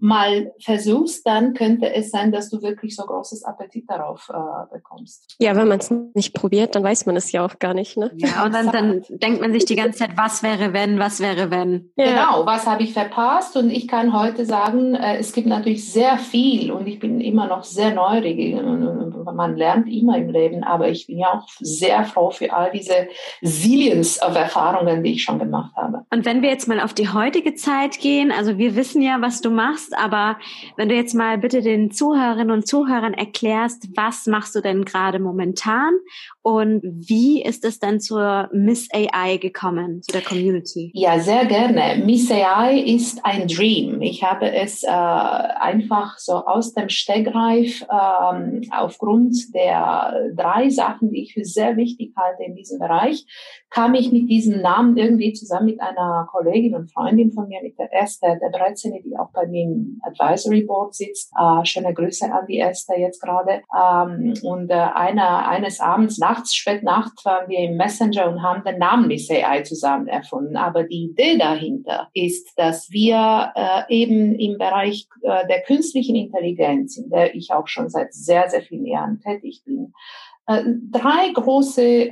mal 0.00 0.52
versuchst, 0.60 1.26
dann 1.26 1.54
könnte 1.54 1.92
es 1.92 2.10
sein, 2.10 2.32
dass 2.32 2.50
du 2.50 2.62
wirklich 2.62 2.96
so 2.96 3.04
großes 3.04 3.44
Appetit 3.44 3.88
darauf 3.88 4.28
äh, 4.28 4.74
bekommst. 4.74 5.36
Ja, 5.38 5.56
wenn 5.56 5.68
man 5.68 5.78
es 5.78 5.90
nicht 5.90 6.34
probiert, 6.34 6.74
dann 6.74 6.82
weiß 6.82 7.06
man 7.06 7.16
es 7.16 7.32
ja 7.32 7.44
auch 7.44 7.58
gar 7.58 7.74
nicht. 7.74 7.96
Ne? 7.96 8.10
Ja, 8.16 8.44
und 8.44 8.54
dann, 8.54 8.70
dann 8.70 9.02
denkt 9.08 9.40
man 9.40 9.52
sich 9.52 9.64
die 9.64 9.76
ganze 9.76 9.98
Zeit, 9.98 10.10
was 10.16 10.42
wäre 10.42 10.72
wenn, 10.72 10.98
was 10.98 11.20
wäre 11.20 11.50
wenn. 11.50 11.90
Ja. 11.96 12.06
Genau, 12.06 12.46
was 12.46 12.66
habe 12.66 12.82
ich 12.82 12.92
verpasst? 12.92 13.56
Und 13.56 13.70
ich 13.70 13.88
kann 13.88 14.12
heute 14.18 14.44
sagen, 14.44 14.94
äh, 14.94 15.16
es 15.18 15.32
gibt 15.32 15.46
natürlich 15.46 15.90
sehr 15.90 16.18
viel 16.18 16.70
und 16.70 16.86
ich 16.86 16.98
bin 16.98 17.20
immer 17.20 17.46
noch 17.46 17.64
sehr 17.64 17.94
neugierig. 17.94 18.54
Man 19.34 19.56
lernt 19.56 19.88
immer 19.88 20.16
im 20.16 20.30
Leben, 20.30 20.62
aber 20.62 20.88
ich 20.88 21.06
bin 21.06 21.18
ja 21.18 21.32
auch 21.32 21.48
sehr 21.60 22.04
froh 22.04 22.30
für 22.30 22.52
all 22.52 22.70
diese 22.70 23.08
Zillions 23.42 24.22
of 24.22 24.34
Erfahrungen, 24.34 25.02
die 25.02 25.12
ich 25.12 25.22
schon 25.22 25.38
gemacht 25.38 25.74
habe. 25.76 26.04
Und 26.10 26.24
wenn 26.24 26.42
wir 26.42 26.50
jetzt 26.50 26.68
mal 26.68 26.80
auf 26.80 26.94
die 26.94 27.08
heutige 27.08 27.54
Zeit 27.54 27.98
gehen, 27.98 28.30
also 28.30 28.58
wir 28.58 28.76
wissen 28.76 29.02
ja, 29.02 29.20
was 29.20 29.40
du 29.40 29.50
machst, 29.50 29.85
machst, 29.86 29.96
aber 29.98 30.38
wenn 30.76 30.88
du 30.88 30.94
jetzt 30.94 31.14
mal 31.14 31.38
bitte 31.38 31.62
den 31.62 31.90
Zuhörerinnen 31.90 32.50
und 32.50 32.66
Zuhörern 32.66 33.14
erklärst, 33.14 33.88
was 33.96 34.26
machst 34.26 34.54
du 34.54 34.60
denn 34.60 34.84
gerade 34.84 35.18
momentan 35.18 35.94
und 36.42 36.80
wie 36.82 37.42
ist 37.42 37.64
es 37.64 37.78
dann 37.78 38.00
zur 38.00 38.48
Miss 38.52 38.88
AI 38.92 39.36
gekommen, 39.38 40.02
zu 40.02 40.12
der 40.12 40.22
Community? 40.22 40.90
Ja, 40.94 41.18
sehr 41.18 41.46
gerne. 41.46 42.02
Miss 42.04 42.30
AI 42.30 42.78
ist 42.78 43.24
ein 43.24 43.48
Dream. 43.48 44.00
Ich 44.00 44.22
habe 44.22 44.52
es 44.52 44.82
äh, 44.82 44.88
einfach 44.88 46.18
so 46.18 46.34
aus 46.34 46.72
dem 46.72 46.88
Stegreif 46.88 47.84
ähm, 47.90 48.62
aufgrund 48.70 49.34
der 49.54 50.30
drei 50.36 50.68
Sachen, 50.68 51.10
die 51.10 51.22
ich 51.22 51.34
für 51.34 51.44
sehr 51.44 51.76
wichtig 51.76 52.12
halte 52.16 52.44
in 52.44 52.54
diesem 52.54 52.78
Bereich, 52.78 53.26
kam 53.70 53.94
ich 53.94 54.12
mit 54.12 54.30
diesem 54.30 54.62
Namen 54.62 54.96
irgendwie 54.96 55.32
zusammen 55.32 55.66
mit 55.66 55.80
einer 55.80 56.28
Kollegin 56.30 56.74
und 56.74 56.92
Freundin 56.92 57.32
von 57.32 57.48
mir, 57.48 57.60
mit 57.62 57.78
der 57.78 57.92
Esther, 57.92 58.36
der 58.36 58.50
13, 58.50 58.92
die 59.04 59.16
auch 59.18 59.30
bei 59.32 59.46
mir 59.46 59.66
Advisory 60.02 60.62
Board 60.62 60.94
sitzt. 60.94 61.32
Äh, 61.38 61.64
schöne 61.64 61.94
Grüße 61.94 62.26
an 62.26 62.46
die 62.48 62.60
Esther 62.60 62.98
jetzt 62.98 63.20
gerade. 63.20 63.62
Ähm, 63.76 64.34
und 64.42 64.70
äh, 64.70 64.74
einer, 64.74 65.48
eines 65.48 65.80
Abends, 65.80 66.18
nachts, 66.18 66.54
spät 66.54 66.82
nachts, 66.82 67.24
waren 67.24 67.48
wir 67.48 67.58
im 67.58 67.76
Messenger 67.76 68.30
und 68.30 68.42
haben 68.42 68.64
den 68.64 68.78
Namen 68.78 69.08
Miss 69.08 69.30
AI 69.30 69.62
zusammen 69.62 70.08
erfunden. 70.08 70.56
Aber 70.56 70.84
die 70.84 71.10
Idee 71.10 71.38
dahinter 71.38 72.08
ist, 72.14 72.52
dass 72.56 72.90
wir 72.90 73.52
äh, 73.54 73.82
eben 73.88 74.34
im 74.38 74.58
Bereich 74.58 75.08
äh, 75.22 75.46
der 75.46 75.62
künstlichen 75.62 76.16
Intelligenz, 76.16 76.96
in 76.96 77.10
der 77.10 77.34
ich 77.34 77.52
auch 77.52 77.68
schon 77.68 77.88
seit 77.88 78.12
sehr, 78.14 78.48
sehr 78.48 78.62
vielen 78.62 78.86
Jahren 78.86 79.20
tätig 79.20 79.62
bin, 79.64 79.92
äh, 80.46 80.62
drei 80.92 81.32
große 81.32 81.82
äh, 81.82 82.10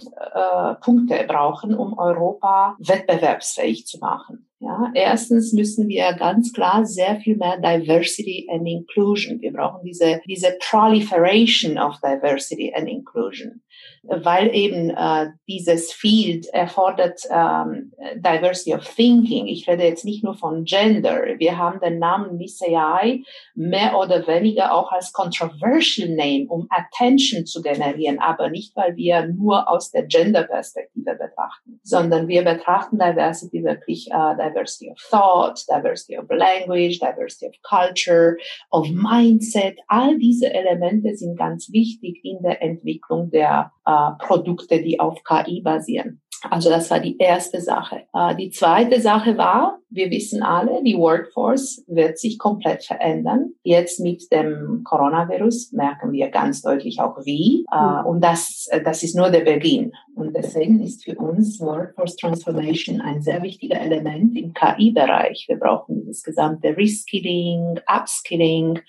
Punkte 0.80 1.24
brauchen, 1.26 1.74
um 1.74 1.96
Europa 1.96 2.76
wettbewerbsfähig 2.80 3.86
zu 3.86 3.98
machen. 3.98 4.48
Ja, 4.64 4.90
erstens 4.94 5.52
müssen 5.52 5.88
wir 5.88 6.14
ganz 6.14 6.54
klar 6.54 6.86
sehr 6.86 7.16
viel 7.16 7.36
mehr 7.36 7.58
Diversity 7.58 8.48
and 8.50 8.66
Inclusion. 8.66 9.38
Wir 9.42 9.52
brauchen 9.52 9.84
diese, 9.84 10.22
diese 10.26 10.56
Proliferation 10.58 11.76
of 11.76 12.00
Diversity 12.00 12.72
and 12.74 12.88
Inclusion 12.88 13.60
weil 14.06 14.54
eben 14.54 14.90
äh, 14.90 15.30
dieses 15.48 15.92
Field 15.92 16.46
erfordert 16.52 17.20
ähm, 17.30 17.92
Diversity 18.16 18.74
of 18.74 18.84
Thinking. 18.94 19.46
Ich 19.46 19.66
rede 19.68 19.84
jetzt 19.84 20.04
nicht 20.04 20.22
nur 20.22 20.34
von 20.34 20.64
Gender. 20.64 21.22
Wir 21.38 21.58
haben 21.58 21.80
den 21.80 21.98
Namen 21.98 22.36
Miss 22.36 22.60
AI 22.62 23.22
mehr 23.54 23.96
oder 23.98 24.26
weniger 24.26 24.74
auch 24.74 24.92
als 24.92 25.12
controversial 25.12 26.08
Name, 26.10 26.46
um 26.48 26.66
Attention 26.70 27.46
zu 27.46 27.62
generieren, 27.62 28.18
aber 28.18 28.50
nicht, 28.50 28.76
weil 28.76 28.96
wir 28.96 29.26
nur 29.26 29.68
aus 29.68 29.90
der 29.90 30.04
Gender-Perspektive 30.04 31.14
betrachten, 31.14 31.80
sondern 31.82 32.28
wir 32.28 32.44
betrachten 32.44 32.98
Diversity 32.98 33.64
wirklich 33.64 34.08
äh, 34.10 34.36
Diversity 34.54 34.90
of 34.90 34.98
Thought, 34.98 35.64
Diversity 35.68 36.16
of 36.16 36.30
Language, 36.30 36.98
Diversity 37.00 37.46
of 37.46 37.54
Culture, 37.62 38.38
of 38.70 38.86
Mindset. 38.88 39.76
All 39.88 40.18
diese 40.18 40.52
Elemente 40.52 41.16
sind 41.16 41.36
ganz 41.36 41.70
wichtig 41.72 42.20
in 42.24 42.42
der 42.42 42.62
Entwicklung 42.62 43.30
der 43.30 43.72
äh, 43.84 44.10
Produkte, 44.18 44.82
die 44.82 45.00
auf 45.00 45.22
KI 45.24 45.60
basieren. 45.62 46.20
Also 46.50 46.70
das 46.70 46.90
war 46.90 47.00
die 47.00 47.16
erste 47.18 47.60
Sache. 47.60 48.02
Äh, 48.12 48.36
die 48.36 48.50
zweite 48.50 49.00
Sache 49.00 49.36
war, 49.38 49.78
wir 49.90 50.10
wissen 50.10 50.42
alle, 50.42 50.82
die 50.82 50.96
Workforce 50.96 51.84
wird 51.86 52.18
sich 52.18 52.38
komplett 52.38 52.84
verändern. 52.84 53.52
Jetzt 53.62 54.00
mit 54.00 54.30
dem 54.32 54.82
Coronavirus 54.84 55.72
merken 55.72 56.12
wir 56.12 56.30
ganz 56.30 56.62
deutlich 56.62 57.00
auch 57.00 57.16
wie. 57.24 57.64
Mhm. 57.72 58.06
Und 58.06 58.24
das, 58.24 58.68
das 58.84 59.02
ist 59.02 59.14
nur 59.14 59.30
der 59.30 59.44
Beginn. 59.44 59.92
Und 60.16 60.34
deswegen 60.34 60.80
ist 60.80 61.04
für 61.04 61.16
uns 61.16 61.60
Workforce 61.60 62.16
Transformation 62.16 63.00
ein 63.00 63.22
sehr 63.22 63.42
wichtiger 63.42 63.80
Element 63.80 64.36
im 64.36 64.52
KI-Bereich. 64.52 65.46
Wir 65.48 65.58
brauchen 65.58 66.00
dieses 66.00 66.22
gesamte 66.22 66.76
Reskilling, 66.76 67.80
Upskilling 67.86 68.80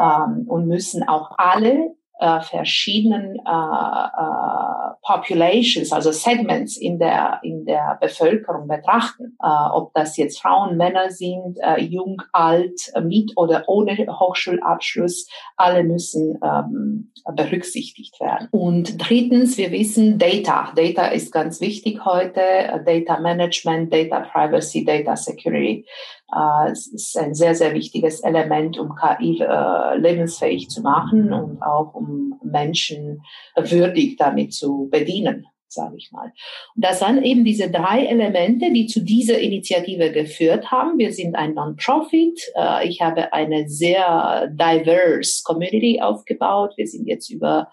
ähm, 0.00 0.44
und 0.46 0.66
müssen 0.66 1.02
auch 1.02 1.32
alle 1.36 1.94
äh, 2.18 2.40
verschiedenen 2.40 3.36
äh, 3.36 3.50
äh, 3.50 4.88
Populations, 5.02 5.92
also 5.92 6.10
Segments 6.12 6.76
in 6.76 6.98
der 6.98 7.40
in 7.42 7.64
der 7.64 7.96
Bevölkerung 8.00 8.66
betrachten, 8.66 9.36
äh, 9.42 9.46
ob 9.72 9.92
das 9.94 10.16
jetzt 10.16 10.40
Frauen, 10.40 10.76
Männer 10.76 11.10
sind, 11.10 11.58
äh, 11.62 11.80
jung, 11.80 12.20
alt, 12.32 12.92
mit 13.02 13.32
oder 13.36 13.64
ohne 13.68 13.96
Hochschulabschluss, 13.96 15.28
alle 15.56 15.84
müssen 15.84 16.38
ähm, 16.42 17.12
berücksichtigt 17.34 18.20
werden. 18.20 18.48
Und 18.50 18.98
drittens, 18.98 19.56
wir 19.56 19.70
wissen 19.70 20.18
Data. 20.18 20.72
Data 20.74 21.06
ist 21.06 21.32
ganz 21.32 21.60
wichtig 21.60 22.04
heute. 22.04 22.40
Data 22.84 23.20
Management, 23.20 23.92
Data 23.92 24.20
Privacy, 24.20 24.84
Data 24.84 25.16
Security. 25.16 25.86
Äh, 26.34 26.70
es 26.70 26.86
ist 26.86 27.16
ein 27.16 27.34
sehr, 27.34 27.54
sehr 27.54 27.74
wichtiges 27.74 28.20
Element, 28.20 28.78
um 28.78 28.94
KI 28.94 29.40
äh, 29.40 29.96
lebensfähig 29.96 30.68
zu 30.68 30.82
machen 30.82 31.32
und 31.32 31.62
auch 31.62 31.94
um 31.94 32.38
Menschen 32.42 33.22
würdig 33.56 34.16
damit 34.16 34.52
zu 34.52 34.88
bedienen 34.90 35.46
sage 35.70 35.96
ich 35.96 36.10
mal. 36.12 36.32
Und 36.74 36.84
das 36.84 37.00
sind 37.00 37.22
eben 37.22 37.44
diese 37.44 37.70
drei 37.70 38.06
Elemente, 38.06 38.72
die 38.72 38.86
zu 38.86 39.00
dieser 39.00 39.38
Initiative 39.38 40.10
geführt 40.10 40.70
haben. 40.70 40.98
Wir 40.98 41.12
sind 41.12 41.36
ein 41.36 41.54
Non-Profit. 41.54 42.40
Äh, 42.54 42.88
ich 42.88 43.00
habe 43.00 43.32
eine 43.32 43.68
sehr 43.68 44.48
diverse 44.48 45.42
Community 45.44 46.00
aufgebaut. 46.00 46.72
Wir 46.76 46.86
sind 46.86 47.06
jetzt 47.06 47.30
über 47.30 47.68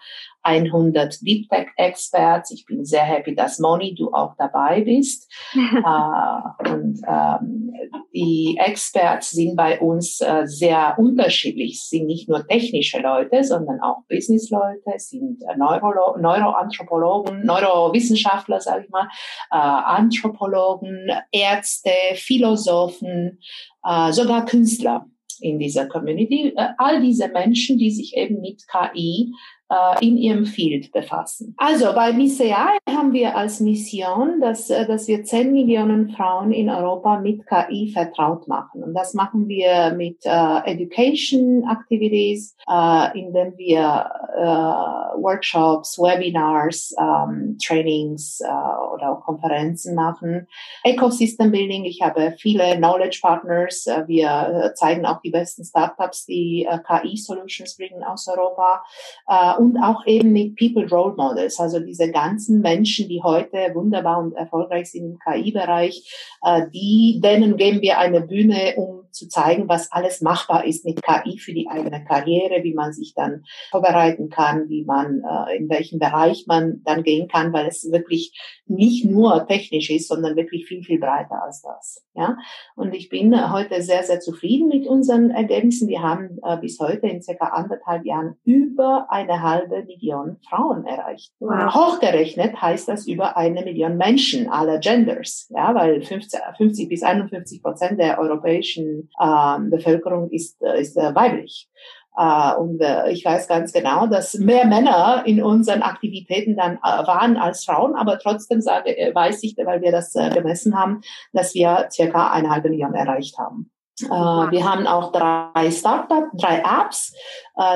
100 0.46 1.26
Deep 1.26 1.50
Tech 1.50 1.68
Experts. 1.76 2.52
Ich 2.52 2.66
bin 2.66 2.86
sehr 2.86 3.04
happy, 3.04 3.36
dass 3.36 3.60
Moni, 3.60 3.96
du 3.96 4.14
auch 4.14 4.36
dabei 4.38 4.82
bist. 4.82 5.32
äh, 5.54 6.70
und 6.72 7.02
ähm, 7.08 7.74
die 8.14 8.58
Experts 8.64 9.32
sind 9.32 9.56
bei 9.56 9.80
uns 9.80 10.22
äh, 10.22 10.44
sehr 10.46 10.96
unterschiedlich. 10.98 11.74
Es 11.74 11.90
sind 11.90 12.06
nicht 12.06 12.30
nur 12.30 12.46
technische 12.48 13.00
Leute, 13.00 13.44
sondern 13.44 13.82
auch 13.82 14.04
Businessleute, 14.08 14.84
sind 14.98 15.42
äh, 15.42 15.58
Neuro 15.58 16.18
Neuroanthropologen, 16.20 17.44
Neurowissenschaftler, 17.44 18.62
sage 18.62 18.86
ich 18.86 18.90
mal, 18.92 19.08
äh, 19.52 19.58
Anthropologen, 19.58 21.10
Ärzte, 21.32 21.90
Philosophen, 22.14 23.40
äh, 23.84 24.12
sogar 24.12 24.46
Künstler 24.46 25.08
in 25.42 25.60
dieser 25.60 25.88
Community. 25.88 26.54
Äh, 26.56 26.70
all 26.78 27.02
diese 27.02 27.28
Menschen, 27.30 27.78
die 27.78 27.92
sich 27.92 28.16
eben 28.16 28.42
mit 28.42 28.64
KI 28.68 29.34
äh, 29.70 30.06
in 30.06 30.18
ihrem 30.18 30.46
Field 30.46 30.92
befassen. 30.92 31.56
Also 31.58 31.94
bei 31.94 32.14
MISEA 32.14 32.70
haben 32.88 33.14
wir 33.14 33.36
als 33.36 33.60
Mission, 33.60 34.40
dass, 34.40 34.70
äh, 34.70 34.86
dass 34.86 35.08
wir 35.08 35.24
10 35.24 35.52
Millionen 35.52 36.10
Frauen 36.10 36.52
in 36.52 36.70
Europa 36.70 37.20
mit 37.20 37.46
KI 37.48 37.92
vertraut 37.92 38.48
machen. 38.48 38.84
Und 38.84 38.94
das 38.94 39.14
machen 39.14 39.48
wir 39.48 39.94
mit 39.96 40.26
äh, 40.26 40.58
Education 40.66 41.68
Activities, 41.70 42.56
äh, 42.70 43.20
indem 43.20 43.58
wir 43.58 44.10
äh, 44.38 45.22
Workshops, 45.22 45.98
Webinars, 45.98 46.94
ähm, 47.00 47.58
Trainings 47.66 48.42
äh, 48.42 48.94
oder 48.94 49.14
auch 49.14 49.22
Konferenzen 49.22 49.96
machen. 49.96 50.48
Ecosystem 50.84 51.52
Building, 51.52 51.86
ich 51.86 52.02
habe 52.02 52.36
viele 52.38 52.78
Knowledge 52.78 53.20
Partners. 53.22 53.88
Äh, 53.88 54.08
wir 54.08 54.74
zeigen 54.76 55.06
auch 55.06 55.22
die 55.22 55.32
besten 55.32 55.64
Startups, 55.64 56.26
die 56.26 56.68
äh, 56.70 56.80
KI-Solutions 56.80 57.78
bringen 57.78 58.04
aus 58.04 58.28
Europa. 58.28 58.84
Äh, 59.28 59.55
und 59.58 59.78
auch 59.78 60.06
eben 60.06 60.32
mit 60.32 60.56
People 60.56 60.88
Role 60.90 61.16
Models, 61.16 61.60
also 61.60 61.80
diese 61.80 62.12
ganzen 62.12 62.62
Menschen, 62.62 63.08
die 63.10 63.22
heute 63.22 63.58
wunderbar 63.74 64.20
und 64.20 64.34
erfolgreich 64.34 64.92
sind 64.92 65.06
im 65.06 65.20
KI-Bereich, 65.20 66.36
äh, 66.44 66.64
die, 66.74 67.20
denen 67.24 67.58
geben 67.58 67.82
wir 67.82 68.00
eine 68.00 68.22
Bühne, 68.22 68.74
um 68.78 69.05
zu 69.16 69.28
zeigen, 69.28 69.68
was 69.68 69.92
alles 69.92 70.22
machbar 70.22 70.66
ist 70.66 70.86
mit 70.86 71.02
KI 71.02 71.40
für 71.40 71.54
die 71.54 71.68
eigene 71.70 72.04
Karriere, 72.04 72.64
wie 72.64 72.74
man 72.74 72.94
sich 72.94 73.14
dann 73.16 73.44
vorbereiten 73.72 74.30
kann, 74.30 74.70
wie 74.70 74.84
man, 74.84 75.24
äh, 75.24 75.58
in 75.58 75.70
welchem 75.70 76.00
Bereich 76.00 76.46
man 76.48 76.82
dann 76.84 77.04
gehen 77.04 77.28
kann, 77.28 77.54
weil 77.54 77.68
es 77.68 77.90
wirklich 77.92 78.34
nicht 78.68 79.06
nur 79.06 79.48
technisch 79.48 79.90
ist, 79.90 80.08
sondern 80.08 80.36
wirklich 80.36 80.66
viel, 80.66 80.84
viel 80.84 81.00
breiter 81.00 81.44
als 81.44 81.62
das. 81.62 82.06
Ja, 82.14 82.38
und 82.76 82.94
ich 82.94 83.10
bin 83.10 83.52
heute 83.52 83.82
sehr, 83.82 84.04
sehr 84.04 84.20
zufrieden 84.20 84.70
mit 84.70 84.88
unseren 84.88 85.32
Ergebnissen. 85.32 85.88
Wir 85.88 86.02
haben 86.02 86.40
äh, 86.44 86.58
bis 86.58 86.80
heute 86.80 87.08
in 87.08 87.22
circa 87.22 87.48
anderthalb 87.48 88.06
Jahren 88.06 88.36
über 88.46 89.08
eine 89.10 89.42
halbe 89.42 89.84
Million 89.84 90.38
Frauen 90.48 90.86
erreicht. 90.86 91.34
Wow. 91.40 91.74
Hochgerechnet 91.74 92.62
heißt 92.62 92.88
das 92.88 93.08
über 93.08 93.38
eine 93.38 93.64
Million 93.64 93.98
Menschen 93.98 94.50
aller 94.50 94.80
Genders. 94.80 95.52
Ja, 95.54 95.76
weil 95.76 96.02
50, 96.02 96.40
50 96.58 96.90
bis 96.90 97.04
51 97.04 97.62
Prozent 97.62 98.00
der 98.00 98.20
europäischen 98.20 99.05
äh, 99.20 99.60
Bevölkerung 99.70 100.30
ist, 100.32 100.62
äh, 100.62 100.82
ist 100.82 100.98
äh, 100.98 101.14
weiblich. 101.16 101.70
Uh, 102.18 102.62
und 102.62 102.82
uh, 102.82 103.10
ich 103.10 103.26
weiß 103.26 103.50
ganz 103.50 103.74
genau, 103.74 104.08
dass 104.08 104.36
mehr 104.36 104.66
Männer 104.66 105.24
in 105.26 105.44
unseren 105.44 105.82
Aktivitäten 105.82 106.56
dann 106.56 106.78
uh, 106.78 107.06
waren 107.06 107.36
als 107.36 107.66
Frauen, 107.66 107.94
aber 107.94 108.20
trotzdem 108.20 108.62
sage, 108.62 108.92
weiß 109.14 109.44
ich, 109.44 109.58
weil 109.66 109.82
wir 109.82 109.92
das 109.92 110.14
gemessen 110.14 110.80
haben, 110.80 111.02
dass 111.34 111.54
wir 111.54 111.90
circa 111.92 112.32
eine 112.32 112.50
halbe 112.50 112.70
Million 112.70 112.94
erreicht 112.94 113.38
haben. 113.38 113.70
wir 113.98 114.70
haben 114.70 114.88
auch 114.88 115.12
drei 115.14 115.72
Startups, 115.72 116.28
drei 116.38 116.60
Apps, 116.60 117.14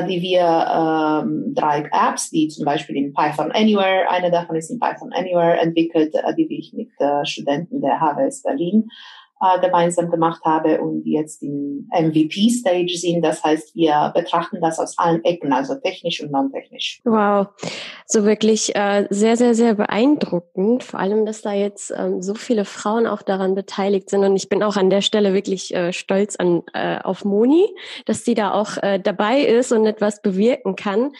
die 0.10 0.22
wir, 0.22 0.42
ähm, 0.42 1.54
drei 1.56 1.90
Apps, 1.94 2.30
die 2.30 2.50
zum 2.50 2.66
Beispiel 2.66 2.98
in 2.98 3.14
Python 3.14 3.54
Anywhere, 3.54 4.10
eine 4.10 4.30
davon 4.30 4.58
ist 4.58 4.70
in 4.70 4.80
Python 4.80 5.14
Anywhere 5.14 5.60
entwickelt, 5.62 6.14
die 6.38 6.60
ich 6.60 6.74
mit 6.74 6.90
Studenten 7.26 7.82
der 7.82 8.02
HWS 8.02 8.44
Berlin 8.44 8.90
äh, 9.42 9.60
gemeinsam 9.60 10.10
gemacht 10.10 10.44
habe 10.44 10.82
und 10.82 11.06
jetzt 11.06 11.42
in 11.42 11.88
MVP-Stage 11.92 12.98
sind. 12.98 13.22
Das 13.22 13.44
heißt, 13.44 13.76
wir 13.76 14.12
betrachten 14.14 14.60
das 14.62 14.80
aus 14.80 14.98
allen 14.98 15.24
Ecken, 15.24 15.54
also 15.54 15.76
technisch 15.76 16.22
und 16.22 16.32
non-technisch. 16.32 17.02
Wow, 17.06 17.48
so 18.06 18.26
wirklich 18.26 18.76
äh, 18.76 19.08
sehr, 19.10 19.38
sehr, 19.38 19.56
sehr 19.56 19.76
beeindruckend. 19.76 20.84
Vor 20.84 21.00
allem, 21.00 21.26
dass 21.26 21.42
da 21.42 21.54
jetzt 21.54 21.94
ähm, 21.96 22.22
so 22.22 22.34
viele 22.34 22.66
Frauen 22.66 23.08
auch 23.08 23.22
daran 23.22 23.56
beteiligt 23.56 24.10
sind. 24.10 24.24
Und 24.24 24.36
ich 24.36 24.50
bin 24.50 24.64
auch 24.64 24.76
an 24.76 24.90
der 24.90 25.02
Stelle 25.02 25.34
wirklich 25.34 25.74
äh, 25.74 25.94
stolz 25.94 26.36
an, 26.36 26.64
äh, 26.74 27.00
auf 27.00 27.24
Moni, 27.24 27.68
dass 28.06 28.26
sie 28.26 28.34
da 28.34 28.52
auch 28.52 28.78
äh, 28.82 29.00
dabei 29.00 29.42
ist 29.42 29.72
und 29.72 29.86
etwas 29.86 30.22
bewirken 30.22 30.76
kann. 30.76 31.12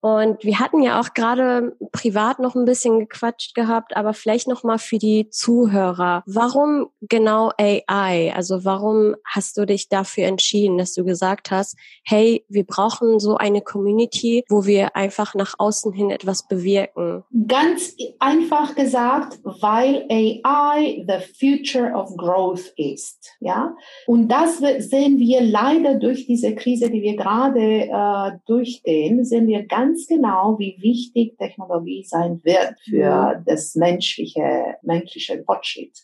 Und 0.00 0.44
wir 0.44 0.60
hatten 0.60 0.82
ja 0.82 1.00
auch 1.00 1.14
gerade 1.14 1.76
privat 1.92 2.38
noch 2.38 2.54
ein 2.54 2.64
bisschen 2.64 3.00
gequatscht 3.00 3.54
gehabt, 3.54 3.96
aber 3.96 4.14
vielleicht 4.14 4.46
noch 4.46 4.62
mal 4.62 4.78
für 4.78 4.98
die 4.98 5.30
Zuhörer. 5.30 6.22
Warum 6.26 6.88
genau 7.00 7.50
AI? 7.58 8.32
Also 8.34 8.64
warum 8.64 9.16
hast 9.24 9.56
du 9.56 9.66
dich 9.66 9.88
dafür 9.88 10.26
entschieden, 10.26 10.78
dass 10.78 10.94
du 10.94 11.04
gesagt 11.04 11.50
hast, 11.50 11.76
hey, 12.04 12.44
wir 12.48 12.64
brauchen 12.64 13.18
so 13.18 13.36
eine 13.36 13.62
Community, 13.62 14.44
wo 14.48 14.66
wir 14.66 14.94
einfach 14.94 15.34
nach 15.34 15.54
außen 15.58 15.92
hin 15.92 16.10
etwas 16.10 16.46
bewirken? 16.46 17.24
Ganz 17.48 17.96
einfach 18.18 18.74
gesagt, 18.74 19.38
weil 19.42 20.06
AI 20.10 21.04
the 21.08 21.24
future 21.38 21.92
of 21.94 22.16
growth 22.16 22.72
ist, 22.76 23.30
ja. 23.40 23.74
Und 24.06 24.28
das 24.28 24.58
sehen 24.58 25.18
wir 25.18 25.40
leider 25.40 25.94
durch 25.94 26.26
diese 26.26 26.54
Krise, 26.54 26.90
die 26.90 27.02
wir 27.02 27.16
gerade 27.16 27.88
äh, 27.88 28.38
durchgehen, 28.46 29.24
sehen 29.24 29.46
wir 29.46 29.66
ganz 29.66 29.85
ganz 29.86 30.06
genau, 30.06 30.58
wie 30.58 30.76
wichtig 30.80 31.36
Technologie 31.38 32.04
sein 32.04 32.40
wird 32.44 32.74
für 32.84 33.38
mhm. 33.38 33.44
das 33.46 33.74
menschliche, 33.74 34.76
menschliche 34.82 35.42
Fortschritt. 35.44 35.98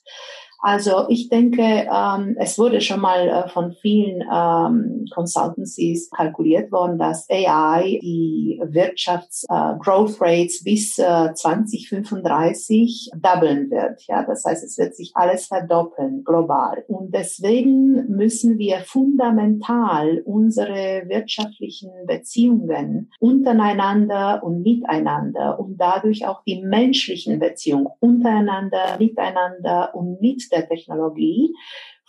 Also 0.65 1.07
ich 1.09 1.29
denke, 1.29 1.61
ähm, 1.61 2.37
es 2.39 2.57
wurde 2.57 2.81
schon 2.81 3.01
mal 3.01 3.29
äh, 3.29 3.49
von 3.49 3.73
vielen 3.73 4.23
ähm, 4.33 5.07
Consultancies 5.13 6.09
kalkuliert 6.11 6.71
worden, 6.71 6.99
dass 6.99 7.29
AI 7.29 7.99
die 8.01 8.61
Wirtschafts 8.65 9.45
äh, 9.49 9.53
Rates 9.53 10.63
bis 10.63 10.99
äh, 10.99 11.35
2035 11.35 13.11
doublen 13.21 13.73
wird. 13.73 14.03
Ja, 14.07 14.25
das 14.25 14.45
heißt, 14.45 14.63
es 14.63 14.79
wird 14.79 14.95
sich 14.95 15.11
alles 15.15 15.47
verdoppeln 15.47 16.23
global. 16.23 16.85
Und 16.87 17.13
deswegen 17.13 18.07
müssen 18.09 18.57
wir 18.57 18.79
fundamental 18.87 20.23
unsere 20.25 21.09
wirtschaftlichen 21.09 21.91
Beziehungen 22.07 23.11
untereinander 23.19 24.45
und 24.45 24.63
miteinander 24.63 25.59
und 25.59 25.77
dadurch 25.79 26.25
auch 26.25 26.45
die 26.45 26.63
menschlichen 26.63 27.41
Beziehungen 27.41 27.89
untereinander, 27.99 28.97
miteinander 29.01 29.93
und 29.95 30.21
mit 30.21 30.52
der 30.53 30.69
Technologie 30.69 31.55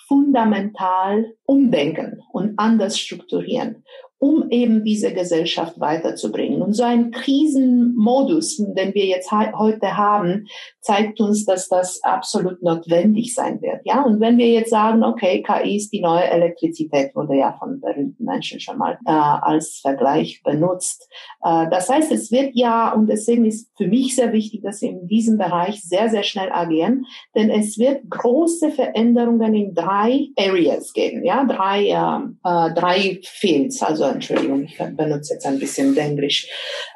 fundamental 0.07 1.33
umdenken 1.45 2.21
und 2.31 2.53
anders 2.57 2.99
strukturieren 2.99 3.83
um 4.23 4.49
eben 4.51 4.85
diese 4.85 5.13
Gesellschaft 5.13 5.81
weiterzubringen. 5.81 6.61
Und 6.61 6.71
so 6.71 6.83
ein 6.83 7.11
Krisenmodus, 7.11 8.55
den 8.55 8.93
wir 8.93 9.05
jetzt 9.05 9.33
heute 9.33 9.97
haben, 9.97 10.45
zeigt 10.79 11.19
uns, 11.19 11.43
dass 11.43 11.67
das 11.67 12.01
absolut 12.03 12.63
notwendig 12.63 13.33
sein 13.33 13.61
wird. 13.61 13.81
Ja, 13.83 14.01
und 14.01 14.21
wenn 14.21 14.37
wir 14.37 14.47
jetzt 14.47 14.69
sagen, 14.69 15.03
okay, 15.03 15.43
KI 15.43 15.75
ist 15.75 15.91
die 15.91 15.99
neue 15.99 16.23
Elektrizität, 16.23 17.13
wurde 17.15 17.35
ja 17.35 17.57
von 17.59 17.81
berühmten 17.81 18.23
Menschen 18.23 18.61
schon 18.61 18.77
mal 18.77 18.97
äh, 19.05 19.11
als 19.11 19.79
Vergleich 19.81 20.41
benutzt. 20.41 21.09
Äh, 21.43 21.69
das 21.69 21.89
heißt, 21.89 22.09
es 22.13 22.31
wird 22.31 22.51
ja, 22.53 22.93
und 22.93 23.07
deswegen 23.07 23.43
ist 23.43 23.71
für 23.75 23.87
mich 23.87 24.15
sehr 24.15 24.31
wichtig, 24.31 24.61
dass 24.63 24.81
wir 24.81 24.89
in 24.89 25.05
diesem 25.05 25.37
Bereich 25.37 25.83
sehr, 25.83 26.07
sehr 26.07 26.23
schnell 26.23 26.49
agieren, 26.49 27.05
denn 27.35 27.49
es 27.49 27.77
wird 27.77 28.09
große 28.09 28.71
Veränderungen 28.71 29.53
in 29.53 29.73
drei 29.73 30.29
Areas 30.39 30.93
geben, 30.93 31.25
ja, 31.25 31.43
drei, 31.43 31.87
äh, 31.87 32.69
äh 32.69 32.73
drei 32.73 33.19
Fields, 33.23 33.83
also 33.83 34.12
Entschuldigung, 34.13 34.63
ich 34.63 34.77
benutze 34.77 35.33
jetzt 35.33 35.45
ein 35.45 35.59
bisschen 35.59 35.95
Englisch. 35.97 36.47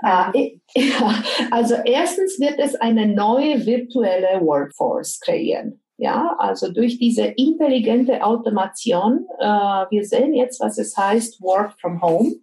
Äh, 0.04 0.52
also 1.52 1.76
erstens 1.86 2.40
wird 2.40 2.60
es 2.60 2.76
eine 2.76 3.08
neue 3.08 3.66
virtuelle 3.66 4.42
Workforce 4.42 5.20
kreieren. 5.20 5.82
Ja, 6.00 6.36
also 6.38 6.72
durch 6.72 7.00
diese 7.00 7.24
intelligente 7.24 8.24
Automation, 8.24 9.26
äh, 9.40 9.46
wir 9.46 10.06
sehen 10.06 10.36
jetzt, 10.36 10.62
was 10.62 10.78
es 10.78 10.96
heißt, 10.96 11.42
Work 11.42 11.74
from 11.82 12.04
Home. 12.04 12.36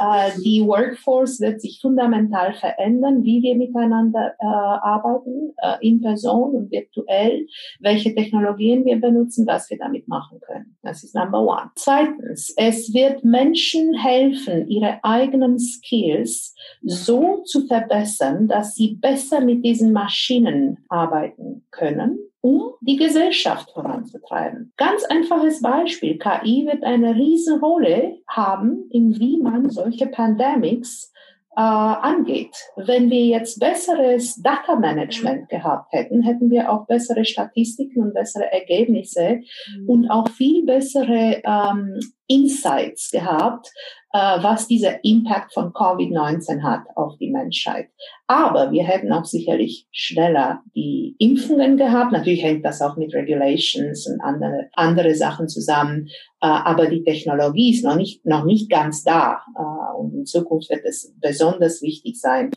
Äh, 0.00 0.32
die 0.44 0.64
Workforce 0.66 1.38
wird 1.40 1.60
sich 1.60 1.78
fundamental 1.80 2.54
verändern, 2.54 3.22
wie 3.22 3.40
wir 3.40 3.54
miteinander 3.54 4.34
äh, 4.40 4.44
arbeiten, 4.44 5.54
äh, 5.58 5.76
in 5.80 6.00
Person 6.00 6.56
und 6.56 6.72
virtuell, 6.72 7.46
welche 7.78 8.12
Technologien 8.16 8.84
wir 8.84 9.00
benutzen, 9.00 9.46
was 9.46 9.70
wir 9.70 9.78
damit 9.78 10.08
machen 10.08 10.40
können. 10.40 10.76
Das 10.82 11.04
ist 11.04 11.14
Number 11.14 11.42
One. 11.42 11.70
Zweitens, 11.76 12.52
es 12.56 12.92
wird 12.92 13.22
Menschen 13.22 13.94
helfen, 13.94 14.68
ihre 14.68 14.98
eigenen 15.04 15.60
Skills 15.60 16.56
so 16.82 17.44
zu 17.44 17.64
verbessern, 17.68 18.48
dass 18.48 18.74
sie 18.74 18.96
besser 18.96 19.40
mit 19.40 19.64
diesen 19.64 19.92
Maschinen 19.92 20.78
arbeiten 20.88 21.64
können 21.70 22.18
um 22.40 22.72
die 22.80 22.96
Gesellschaft 22.96 23.70
voranzutreiben. 23.72 24.72
Ganz 24.76 25.04
einfaches 25.04 25.60
Beispiel. 25.60 26.18
KI 26.18 26.66
wird 26.66 26.84
eine 26.84 27.14
Riesenrolle 27.14 28.18
haben, 28.28 28.88
in 28.90 29.18
wie 29.18 29.38
man 29.38 29.70
solche 29.70 30.06
Pandemics 30.06 31.12
äh, 31.56 31.60
angeht. 31.60 32.56
Wenn 32.76 33.10
wir 33.10 33.26
jetzt 33.26 33.58
besseres 33.58 34.36
Data 34.36 34.76
Management 34.76 35.48
gehabt 35.48 35.92
hätten, 35.92 36.22
hätten 36.22 36.50
wir 36.50 36.70
auch 36.70 36.86
bessere 36.86 37.24
Statistiken 37.24 38.00
und 38.02 38.14
bessere 38.14 38.52
Ergebnisse 38.52 39.40
mhm. 39.76 39.88
und 39.88 40.10
auch 40.10 40.28
viel 40.28 40.64
bessere 40.64 41.42
ähm, 41.44 41.98
Insights 42.28 43.10
gehabt, 43.10 43.72
äh, 44.12 44.18
was 44.18 44.68
dieser 44.68 45.04
Impact 45.04 45.52
von 45.52 45.72
Covid-19 45.72 46.62
hat 46.62 46.84
auf 46.94 47.18
die 47.18 47.30
Menschheit. 47.30 47.88
Aber 48.26 48.72
wir 48.72 48.84
hätten 48.84 49.12
auch 49.12 49.24
sicherlich 49.24 49.86
schneller 49.90 50.62
die 50.74 51.14
Impfungen 51.18 51.76
gehabt. 51.76 52.12
Natürlich 52.12 52.42
hängt 52.42 52.64
das 52.64 52.80
auch 52.80 52.96
mit 52.96 53.14
Regulations 53.14 54.06
und 54.06 54.20
andere, 54.20 54.68
andere 54.74 55.14
Sachen 55.14 55.48
zusammen. 55.48 56.08
Äh, 56.40 56.46
aber 56.46 56.86
die 56.86 57.02
Technologie 57.02 57.72
ist 57.72 57.84
noch 57.84 57.96
nicht, 57.96 58.24
noch 58.24 58.44
nicht 58.44 58.70
ganz 58.70 59.02
da. 59.02 59.40
Äh, 59.56 59.98
und 59.98 60.14
in 60.14 60.26
Zukunft 60.26 60.70
wird 60.70 60.84
es 60.84 61.14
besonders 61.20 61.82
wichtig 61.82 62.20
sein, 62.20 62.50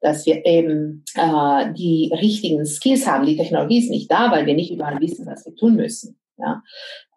dass 0.00 0.26
wir 0.26 0.44
eben 0.44 1.04
äh, 1.14 1.72
die 1.72 2.12
richtigen 2.20 2.66
Skills 2.66 3.06
haben. 3.06 3.26
Die 3.26 3.36
Technologie 3.36 3.78
ist 3.78 3.90
nicht 3.90 4.10
da, 4.10 4.30
weil 4.30 4.46
wir 4.46 4.54
nicht 4.54 4.72
überall 4.72 5.00
wissen, 5.00 5.26
was 5.26 5.46
wir 5.46 5.54
tun 5.54 5.76
müssen. 5.76 6.18
Ja? 6.38 6.62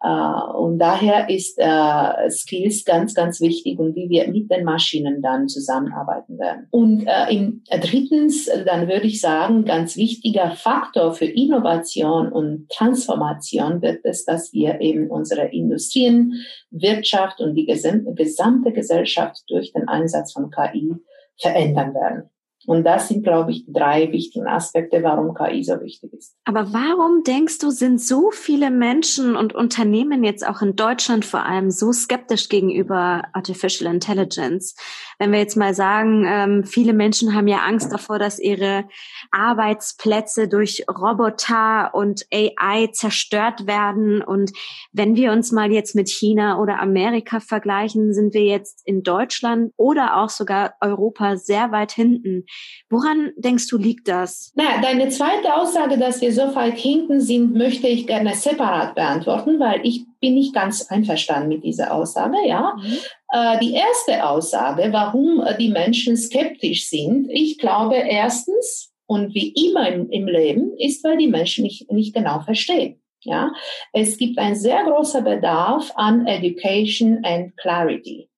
Äh, 0.02 0.56
und 0.56 0.78
daher 0.78 1.28
ist 1.28 1.58
äh, 1.58 2.30
Skills 2.30 2.84
ganz, 2.84 3.14
ganz 3.14 3.40
wichtig 3.40 3.78
und 3.78 3.94
wie 3.94 4.08
wir 4.08 4.28
mit 4.28 4.50
den 4.50 4.64
Maschinen 4.64 5.22
dann 5.22 5.48
zusammenarbeiten 5.48 6.38
werden. 6.38 6.66
Und 6.70 7.06
äh, 7.06 7.32
äh, 7.68 7.80
drittens, 7.80 8.50
dann 8.66 8.88
würde 8.88 9.06
ich 9.06 9.20
sagen, 9.20 9.64
ganz 9.64 9.96
wichtiger 9.96 10.50
Faktor 10.52 11.12
für 11.14 11.26
Innovation 11.26 12.32
und 12.32 12.68
Transformation 12.68 13.80
wird 13.82 14.04
es, 14.04 14.24
dass 14.24 14.52
wir 14.52 14.80
eben 14.80 15.08
unsere 15.08 15.46
Industrien, 15.46 16.34
Wirtschaft 16.70 17.40
und 17.40 17.54
die 17.54 17.66
gesamte 17.66 18.72
Gesellschaft 18.72 19.42
durch 19.48 19.72
den 19.72 19.88
Einsatz 19.88 20.32
von 20.32 20.50
KI 20.50 20.94
verändern 21.40 21.94
werden. 21.94 22.31
Und 22.66 22.84
das 22.84 23.08
sind, 23.08 23.24
glaube 23.24 23.50
ich, 23.50 23.64
drei 23.66 24.12
wichtigen 24.12 24.46
Aspekte, 24.46 25.02
warum 25.02 25.34
KI 25.34 25.64
so 25.64 25.80
wichtig 25.80 26.12
ist. 26.12 26.36
Aber 26.44 26.72
warum 26.72 27.24
denkst 27.24 27.58
du, 27.58 27.70
sind 27.70 28.00
so 28.00 28.30
viele 28.30 28.70
Menschen 28.70 29.36
und 29.36 29.54
Unternehmen 29.54 30.22
jetzt 30.22 30.46
auch 30.46 30.62
in 30.62 30.76
Deutschland 30.76 31.24
vor 31.24 31.44
allem 31.44 31.70
so 31.70 31.92
skeptisch 31.92 32.48
gegenüber 32.48 33.22
Artificial 33.32 33.92
Intelligence? 33.92 34.76
Wenn 35.18 35.32
wir 35.32 35.40
jetzt 35.40 35.56
mal 35.56 35.74
sagen, 35.74 36.24
ähm, 36.26 36.64
viele 36.64 36.92
Menschen 36.92 37.34
haben 37.34 37.48
ja 37.48 37.58
Angst 37.58 37.92
davor, 37.92 38.18
dass 38.18 38.38
ihre 38.38 38.84
Arbeitsplätze 39.30 40.48
durch 40.48 40.84
Roboter 40.88 41.94
und 41.94 42.26
AI 42.32 42.88
zerstört 42.92 43.66
werden. 43.66 44.22
Und 44.22 44.52
wenn 44.92 45.16
wir 45.16 45.32
uns 45.32 45.52
mal 45.52 45.72
jetzt 45.72 45.94
mit 45.94 46.08
China 46.08 46.60
oder 46.60 46.80
Amerika 46.80 47.40
vergleichen, 47.40 48.14
sind 48.14 48.34
wir 48.34 48.44
jetzt 48.44 48.86
in 48.86 49.02
Deutschland 49.02 49.72
oder 49.76 50.16
auch 50.16 50.28
sogar 50.28 50.74
Europa 50.80 51.36
sehr 51.36 51.72
weit 51.72 51.92
hinten. 51.92 52.44
Woran 52.90 53.32
denkst 53.36 53.68
du, 53.68 53.78
liegt 53.78 54.08
das? 54.08 54.52
Naja, 54.54 54.80
deine 54.82 55.08
zweite 55.08 55.54
Aussage, 55.54 55.96
dass 55.96 56.20
wir 56.20 56.32
so 56.32 56.54
weit 56.54 56.76
hinten 56.76 57.20
sind, 57.20 57.54
möchte 57.54 57.88
ich 57.88 58.06
gerne 58.06 58.34
separat 58.34 58.94
beantworten, 58.94 59.58
weil 59.58 59.80
ich 59.82 60.04
bin 60.20 60.34
nicht 60.34 60.54
ganz 60.54 60.86
einverstanden 60.88 61.48
mit 61.48 61.64
dieser 61.64 61.94
Aussage, 61.94 62.36
ja. 62.46 62.76
Mhm. 62.76 62.98
Äh, 63.32 63.58
die 63.60 63.72
erste 63.72 64.28
Aussage, 64.28 64.88
warum 64.92 65.40
äh, 65.40 65.56
die 65.56 65.70
Menschen 65.70 66.16
skeptisch 66.16 66.88
sind, 66.88 67.28
ich 67.30 67.58
glaube 67.58 67.96
erstens, 67.96 68.92
und 69.06 69.34
wie 69.34 69.52
immer 69.68 69.88
im, 69.88 70.10
im 70.10 70.26
Leben, 70.26 70.72
ist, 70.78 71.02
weil 71.04 71.16
die 71.16 71.28
Menschen 71.28 71.64
nicht, 71.64 71.90
nicht 71.90 72.14
genau 72.14 72.40
verstehen. 72.40 73.00
Ja, 73.24 73.52
es 73.92 74.18
gibt 74.18 74.38
ein 74.38 74.56
sehr 74.56 74.82
großer 74.84 75.22
Bedarf 75.22 75.92
an 75.94 76.26
Education 76.26 77.20
and 77.24 77.56
Clarity 77.56 78.28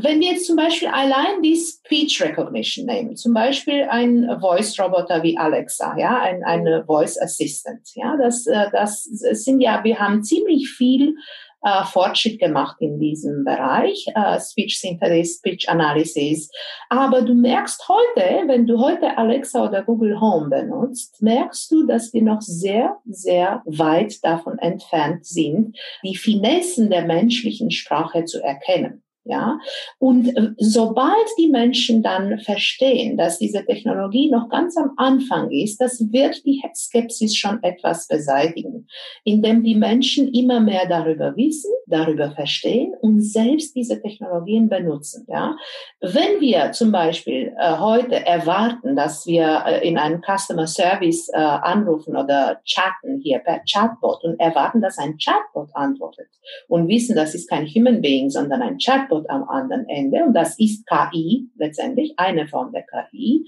wenn 0.00 0.20
wir 0.20 0.32
jetzt 0.32 0.46
zum 0.46 0.56
Beispiel 0.56 0.88
allein 0.88 1.42
die 1.42 1.56
Speech 1.56 2.22
Recognition 2.22 2.86
nehmen, 2.86 3.16
zum 3.16 3.34
Beispiel 3.34 3.86
ein 3.88 4.38
Voice-Roboter 4.40 5.22
wie 5.22 5.36
Alexa, 5.36 5.96
ja, 5.98 6.20
ein, 6.20 6.42
eine 6.44 6.84
Voice 6.86 7.20
Assistant, 7.20 7.80
ja, 7.94 8.16
das, 8.16 8.46
äh, 8.46 8.70
das 8.72 9.02
sind 9.04 9.60
ja, 9.60 9.84
wir 9.84 9.98
haben 9.98 10.22
ziemlich 10.22 10.70
viel 10.70 11.16
äh, 11.62 11.84
Fortschritt 11.84 12.40
gemacht 12.40 12.76
in 12.80 12.98
diesem 12.98 13.44
Bereich, 13.44 14.06
äh, 14.14 14.40
Speech 14.40 14.80
Synthesis, 14.80 15.36
Speech 15.38 15.68
Analysis. 15.68 16.50
Aber 16.88 17.22
du 17.22 17.34
merkst 17.34 17.88
heute, 17.88 18.48
wenn 18.48 18.66
du 18.66 18.80
heute 18.80 19.16
Alexa 19.16 19.64
oder 19.68 19.82
Google 19.82 20.20
Home 20.20 20.48
benutzt, 20.48 21.22
merkst 21.22 21.70
du, 21.70 21.86
dass 21.86 22.12
wir 22.12 22.22
noch 22.22 22.40
sehr, 22.40 22.96
sehr 23.04 23.62
weit 23.64 24.24
davon 24.24 24.58
entfernt 24.58 25.24
sind, 25.24 25.78
die 26.02 26.16
Finessen 26.16 26.90
der 26.90 27.04
menschlichen 27.04 27.70
Sprache 27.70 28.24
zu 28.24 28.42
erkennen. 28.42 29.01
Ja, 29.24 29.60
und 30.00 30.36
äh, 30.36 30.50
sobald 30.58 31.28
die 31.38 31.48
Menschen 31.48 32.02
dann 32.02 32.40
verstehen, 32.40 33.16
dass 33.16 33.38
diese 33.38 33.64
Technologie 33.64 34.28
noch 34.28 34.48
ganz 34.48 34.76
am 34.76 34.94
Anfang 34.96 35.48
ist, 35.52 35.80
das 35.80 36.00
wird 36.10 36.44
die 36.44 36.60
Skepsis 36.74 37.36
schon 37.36 37.62
etwas 37.62 38.08
beseitigen, 38.08 38.88
indem 39.22 39.62
die 39.62 39.76
Menschen 39.76 40.26
immer 40.34 40.58
mehr 40.58 40.88
darüber 40.88 41.36
wissen, 41.36 41.70
darüber 41.86 42.32
verstehen 42.32 42.94
und 43.00 43.20
selbst 43.20 43.76
diese 43.76 44.02
Technologien 44.02 44.68
benutzen. 44.68 45.24
Ja, 45.28 45.56
wenn 46.00 46.40
wir 46.40 46.72
zum 46.72 46.90
Beispiel 46.90 47.54
äh, 47.56 47.78
heute 47.78 48.26
erwarten, 48.26 48.96
dass 48.96 49.24
wir 49.24 49.62
äh, 49.66 49.88
in 49.88 49.98
einem 49.98 50.20
Customer 50.20 50.66
Service 50.66 51.28
äh, 51.32 51.38
anrufen 51.38 52.16
oder 52.16 52.60
chatten 52.64 53.20
hier 53.22 53.38
per 53.38 53.60
Chatbot 53.70 54.24
und 54.24 54.40
erwarten, 54.40 54.80
dass 54.80 54.98
ein 54.98 55.16
Chatbot 55.16 55.68
antwortet 55.74 56.26
und 56.66 56.88
wissen, 56.88 57.14
das 57.14 57.36
ist 57.36 57.48
kein 57.48 57.66
Human 57.66 58.00
Being, 58.00 58.28
sondern 58.28 58.62
ein 58.62 58.78
Chatbot 58.78 59.11
Chatbot 59.12 59.28
am 59.30 59.48
anderen 59.48 59.88
Ende 59.88 60.24
und 60.24 60.34
das 60.34 60.58
ist 60.58 60.86
KI 60.86 61.50
letztendlich, 61.56 62.14
eine 62.16 62.46
Form 62.46 62.72
der 62.72 62.84
KI. 62.84 63.46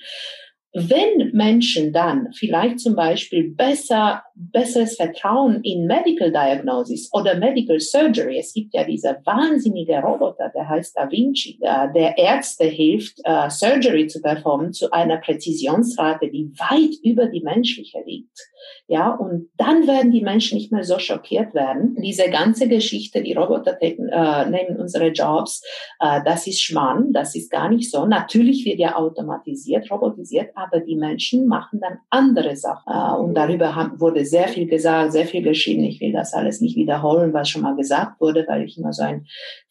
Wenn 0.77 1.31
Menschen 1.33 1.93
dann 1.93 2.33
vielleicht 2.33 2.81
zum 2.81 2.97
Beispiel 2.97 3.55
besser, 3.55 4.25
besseres 4.35 4.97
Vertrauen 4.97 5.63
in 5.63 5.87
Medical 5.87 6.33
Diagnosis 6.33 7.11
oder 7.13 7.37
Medical 7.37 7.79
Surgery, 7.79 8.39
es 8.41 8.53
gibt 8.53 8.75
ja 8.75 8.83
diese 8.83 9.21
wahnsinnige 9.25 9.99
Roboter, 9.99 10.51
der 10.53 10.69
heißt 10.69 10.97
Da 10.97 11.09
Vinci, 11.09 11.61
der 11.61 12.19
Ärzte 12.19 12.65
hilft, 12.65 13.21
uh, 13.21 13.49
Surgery 13.49 14.09
zu 14.09 14.21
performen 14.21 14.73
zu 14.73 14.91
einer 14.91 15.19
Präzisionsrate, 15.19 16.29
die 16.29 16.51
weit 16.59 16.97
über 17.05 17.27
die 17.27 17.43
menschliche 17.43 18.03
liegt. 18.05 18.37
Ja, 18.87 19.15
und 19.15 19.49
dann 19.57 19.87
werden 19.87 20.11
die 20.11 20.23
Menschen 20.23 20.59
nicht 20.59 20.73
mehr 20.73 20.85
so 20.85 20.99
schockiert 20.99 21.55
werden. 21.55 21.97
Diese 22.01 22.29
ganze 22.29 22.69
Geschichte, 22.69 23.23
die 23.23 23.33
Roboter 23.33 23.81
äh, 23.81 23.95
nehmen 24.51 24.79
unsere 24.79 25.09
Jobs, 25.09 25.63
äh, 26.01 26.21
das 26.25 26.47
ist 26.47 26.61
Schmarrn, 26.63 27.13
das 27.13 27.35
ist 27.35 27.51
gar 27.51 27.71
nicht 27.71 27.91
so. 27.91 28.05
Natürlich 28.07 28.65
wird 28.65 28.79
ja 28.79 28.97
automatisiert, 28.97 29.91
robotisiert, 29.91 30.55
aber 30.65 30.81
die 30.81 30.97
Menschen 30.97 31.47
machen 31.47 31.81
dann 31.81 31.99
andere 32.11 32.57
Sachen. 32.57 32.93
Äh, 32.93 33.17
und 33.21 33.35
darüber 33.35 33.75
haben, 33.75 34.01
wurde 34.01 34.25
sehr 34.25 34.49
viel 34.49 34.67
gesagt, 34.67 35.13
sehr 35.13 35.27
viel 35.27 35.43
geschrieben. 35.43 35.85
Ich 35.85 36.01
will 36.01 36.13
das 36.13 36.35
alles 36.35 36.61
nicht 36.61 36.77
wiederholen, 36.77 37.33
was 37.33 37.49
schon 37.49 37.63
mal 37.63 37.77
gesagt 37.77 38.21
wurde, 38.21 38.45
weil 38.49 38.65
ich 38.65 38.79
immer 38.79 38.93
so 38.93 39.03
ein 39.03 39.27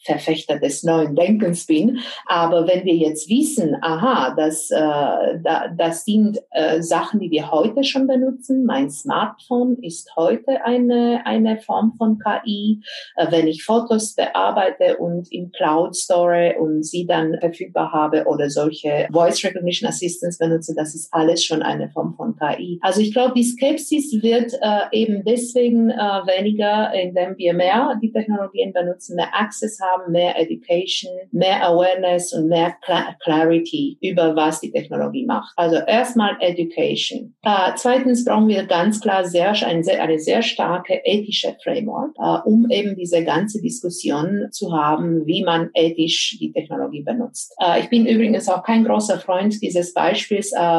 Verfechter 0.06 0.60
des 0.60 0.84
neuen 0.84 1.16
Denkens 1.16 1.66
bin. 1.66 2.00
Aber 2.26 2.68
wenn 2.68 2.84
wir 2.86 2.96
jetzt 2.96 3.30
wissen, 3.30 3.78
aha, 3.82 4.34
das, 4.36 4.70
äh, 4.70 4.78
da, 4.78 5.68
das 5.76 6.06
sind 6.06 6.40
äh, 6.52 6.82
Sachen, 6.82 7.20
die 7.20 7.32
wir 7.32 7.52
heute 7.52 7.84
schon 7.84 8.08
benutzen. 8.08 8.66
Mein 8.66 8.90
Smartphone 8.90 9.78
ist 9.82 10.16
heute 10.16 10.64
eine, 10.66 11.22
eine 11.26 11.60
Form 11.60 11.94
von 11.98 12.20
KI. 12.20 12.82
Wenn 13.30 13.48
ich 13.48 13.64
Fotos 13.64 14.16
bearbeite 14.16 14.98
und 14.98 15.32
im 15.32 15.52
Cloud 15.52 15.96
store 15.96 16.56
und 16.60 16.84
sie 16.84 17.06
dann 17.06 17.38
verfügbar 17.40 17.92
habe 17.92 18.26
oder 18.26 18.50
solche 18.50 19.08
Voice 19.12 19.44
Recognition 19.44 19.90
Assistants 19.90 20.38
benutze, 20.38 20.74
das 20.84 20.96
ist 20.96 21.14
alles 21.14 21.44
schon 21.46 21.62
eine 21.62 21.90
Form 21.90 22.14
von 22.16 22.36
KI. 22.36 22.78
Also 22.82 23.00
ich 23.00 23.14
glaube, 23.14 23.34
die 23.36 23.44
Skepsis 23.44 24.22
wird 24.22 24.52
äh, 24.62 24.82
eben 24.92 25.24
deswegen 25.26 25.90
äh, 25.90 25.96
weniger, 25.96 26.94
indem 26.94 27.38
wir 27.38 27.54
mehr 27.54 27.98
die 28.02 28.12
Technologien 28.12 28.74
benutzen, 28.74 29.16
mehr 29.16 29.30
Access 29.34 29.80
haben 29.80 30.12
mehr 30.12 30.38
Education, 30.38 31.12
mehr 31.32 31.66
Awareness 31.66 32.34
und 32.34 32.50
mehr 32.50 32.76
Clarity 33.24 33.98
über 34.02 34.36
was 34.36 34.60
die 34.60 34.72
Technologie 34.72 35.26
macht. 35.26 35.54
Also 35.56 35.78
erstmal 35.78 36.36
Education. 36.42 37.34
Äh, 37.44 37.72
zweitens 37.78 38.26
brauchen 38.26 38.50
wir 38.50 38.66
ganz 38.66 39.00
klar 39.00 39.24
sehr, 39.24 39.54
eine, 39.66 39.84
sehr, 39.84 40.04
eine 40.04 40.20
sehr 40.20 40.42
starke 40.42 41.00
ethische 41.06 41.56
Framework, 41.64 42.12
äh, 42.18 42.40
um 42.50 42.70
eben 42.70 42.98
diese 42.98 43.24
ganze 43.24 43.62
Diskussion 43.62 44.50
zu 44.52 44.74
haben, 44.74 45.26
wie 45.26 45.44
man 45.44 45.70
ethisch 45.74 46.38
die 46.42 46.52
Technologie 46.52 47.04
benutzt. 47.04 47.56
Äh, 47.60 47.80
ich 47.80 47.90
bin 47.90 48.06
übrigens 48.06 48.50
auch 48.50 48.64
kein 48.64 48.84
großer 48.84 49.20
Freund 49.20 49.62
dieses 49.62 49.94
Beispiels, 49.94 50.52
äh, 50.52 50.73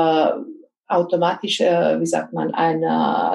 automatische, 0.86 1.96
wie 1.98 2.06
sagt 2.06 2.32
man, 2.32 2.52
ein 2.54 2.80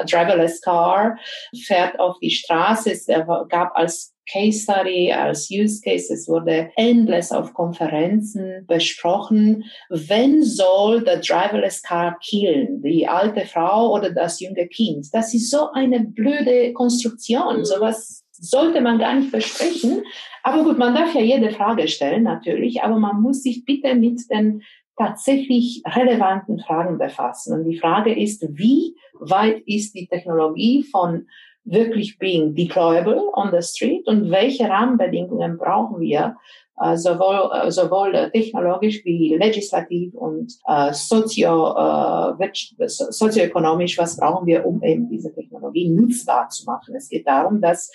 driverless 0.06 0.62
Car 0.62 1.17
fährt 1.65 2.00
auf 2.00 2.17
die 2.19 2.32
Straße. 2.32 2.91
Es 2.91 3.08
gab 3.08 3.76
als 3.76 4.13
Case 4.32 4.62
Study, 4.62 5.12
als 5.12 5.50
Use 5.50 5.82
Case. 5.82 6.13
Es 6.13 6.28
wurde 6.28 6.69
endless 6.76 7.32
auf 7.32 7.52
Konferenzen 7.54 8.63
besprochen. 8.67 9.63
Wenn 9.89 10.43
soll 10.43 11.04
der 11.04 11.17
driverless 11.17 11.82
car 11.82 12.19
killen? 12.24 12.84
Die 12.84 13.08
alte 13.08 13.48
Frau 13.48 13.91
oder 13.91 14.12
das 14.12 14.39
junge 14.39 14.67
Kind? 14.67 15.08
Das 15.13 15.34
ist 15.34 15.50
so 15.50 15.72
eine 15.72 16.02
blöde 16.02 16.74
Konstruktion. 16.74 17.65
Sowas 17.65 18.24
sollte 18.32 18.82
man 18.82 19.00
gar 19.00 19.15
nicht 19.15 19.32
besprechen. 19.32 20.04
Aber 20.43 20.63
gut, 20.63 20.78
man 20.78 20.93
darf 20.93 21.13
ja 21.15 21.22
jede 21.22 21.50
Frage 21.50 21.88
stellen, 21.88 22.24
natürlich. 22.24 22.84
Aber 22.84 23.00
man 23.00 23.22
muss 23.22 23.41
sich 23.41 23.65
bitte 23.65 23.95
mit 23.95 24.22
den 24.32 24.62
tatsächlich 25.00 25.82
relevanten 25.86 26.60
Fragen 26.60 26.98
befassen. 26.98 27.54
Und 27.54 27.70
die 27.70 27.80
Frage 27.80 28.14
ist, 28.14 28.46
wie 28.52 28.96
weit 29.14 29.64
ist 29.66 29.94
die 29.94 30.08
Technologie 30.08 30.84
von 30.84 31.28
wirklich 31.64 32.18
being 32.20 32.54
deployable 32.54 33.32
on 33.34 33.52
the 33.52 33.62
street 33.62 34.08
und 34.08 34.30
welche 34.30 34.68
Rahmenbedingungen 34.68 35.58
brauchen 35.58 36.00
wir, 36.00 36.36
äh, 36.82 36.98
sowohl, 36.98 37.50
äh, 37.54 37.72
sowohl 37.72 38.30
technologisch 38.32 39.04
wie 39.06 39.36
legislativ 39.36 40.14
und 40.16 40.54
äh, 40.68 40.94
sozio, 40.94 41.76
äh, 41.76 42.88
sozioökonomisch, 42.88 43.98
was 43.98 44.18
brauchen 44.18 44.48
wir, 44.48 44.66
um 44.66 44.82
eben 44.84 45.10
diese 45.10 45.34
Technologie 45.34 45.90
nutzbar 45.90 46.50
zu 46.50 46.66
machen. 46.66 46.96
Es 46.96 47.10
geht 47.10 47.28
darum, 47.28 47.62
dass 47.62 47.92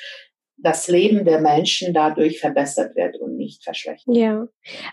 das 0.56 0.88
Leben 0.88 1.24
der 1.24 1.40
Menschen 1.40 1.92
dadurch 1.92 2.40
verbessert 2.40 2.96
wird 2.96 3.18
und 3.18 3.36
nicht 3.36 3.64
verschlechtert. 3.64 4.14
Ja, 4.14 4.46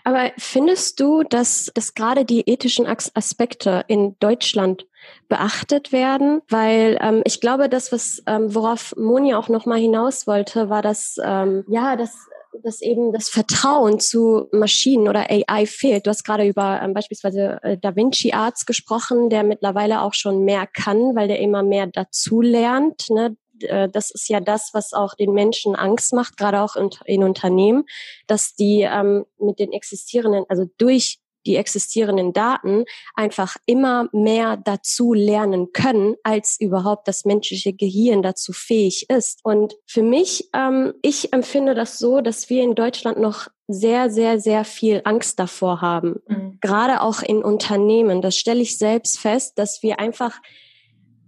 aber 0.04 0.32
findest 0.36 1.00
du, 1.00 1.22
dass, 1.22 1.70
dass 1.74 1.94
gerade 1.94 2.24
die 2.24 2.48
ethischen 2.48 2.86
Aspekte 2.86 3.84
in 3.88 4.16
Deutschland 4.18 4.86
beachtet 5.28 5.92
werden, 5.92 6.42
weil 6.48 6.98
ähm, 7.00 7.22
ich 7.24 7.40
glaube, 7.40 7.68
das, 7.68 7.90
was 7.90 8.22
ähm, 8.26 8.54
worauf 8.54 8.94
Moni 8.96 9.34
auch 9.34 9.48
noch 9.48 9.66
mal 9.66 9.78
hinaus 9.78 10.26
wollte, 10.26 10.68
war, 10.68 10.82
dass 10.82 11.16
ähm, 11.24 11.64
ja, 11.68 11.96
dass 11.96 12.28
dass 12.62 12.82
eben 12.82 13.12
das 13.12 13.28
Vertrauen 13.28 13.98
zu 13.98 14.48
Maschinen 14.52 15.08
oder 15.08 15.30
AI 15.30 15.66
fehlt. 15.66 16.06
Du 16.06 16.10
hast 16.10 16.24
gerade 16.24 16.46
über 16.46 16.80
ähm, 16.82 16.94
beispielsweise 16.94 17.58
äh, 17.62 17.78
Da 17.78 17.96
Vinci 17.96 18.32
Arts 18.32 18.66
gesprochen, 18.66 19.30
der 19.30 19.42
mittlerweile 19.42 20.02
auch 20.02 20.14
schon 20.14 20.44
mehr 20.44 20.66
kann, 20.66 21.16
weil 21.16 21.28
der 21.28 21.40
immer 21.40 21.62
mehr 21.62 21.86
dazu 21.86 22.40
lernt. 22.40 23.08
Ne? 23.10 23.36
Äh, 23.64 23.88
das 23.88 24.10
ist 24.10 24.28
ja 24.28 24.40
das, 24.40 24.70
was 24.72 24.92
auch 24.92 25.14
den 25.14 25.32
Menschen 25.32 25.76
Angst 25.76 26.12
macht, 26.12 26.36
gerade 26.36 26.60
auch 26.60 26.76
in, 26.76 26.90
in 27.04 27.24
Unternehmen, 27.24 27.84
dass 28.26 28.54
die 28.54 28.82
ähm, 28.82 29.24
mit 29.38 29.58
den 29.58 29.72
existierenden, 29.72 30.44
also 30.48 30.66
durch 30.78 31.18
die 31.46 31.56
existierenden 31.56 32.32
Daten 32.32 32.84
einfach 33.14 33.56
immer 33.66 34.08
mehr 34.12 34.56
dazu 34.56 35.12
lernen 35.12 35.72
können, 35.72 36.14
als 36.22 36.56
überhaupt 36.60 37.08
das 37.08 37.24
menschliche 37.24 37.72
Gehirn 37.72 38.22
dazu 38.22 38.52
fähig 38.52 39.08
ist. 39.10 39.40
Und 39.42 39.74
für 39.86 40.02
mich, 40.02 40.48
ähm, 40.54 40.94
ich 41.02 41.32
empfinde 41.32 41.74
das 41.74 41.98
so, 41.98 42.20
dass 42.20 42.48
wir 42.48 42.62
in 42.62 42.74
Deutschland 42.74 43.18
noch 43.18 43.48
sehr, 43.68 44.10
sehr, 44.10 44.38
sehr 44.38 44.64
viel 44.64 45.00
Angst 45.04 45.38
davor 45.38 45.80
haben. 45.80 46.20
Mhm. 46.26 46.58
Gerade 46.60 47.00
auch 47.00 47.22
in 47.22 47.42
Unternehmen. 47.42 48.22
Das 48.22 48.36
stelle 48.36 48.60
ich 48.60 48.78
selbst 48.78 49.18
fest, 49.18 49.58
dass 49.58 49.82
wir 49.82 49.98
einfach 49.98 50.40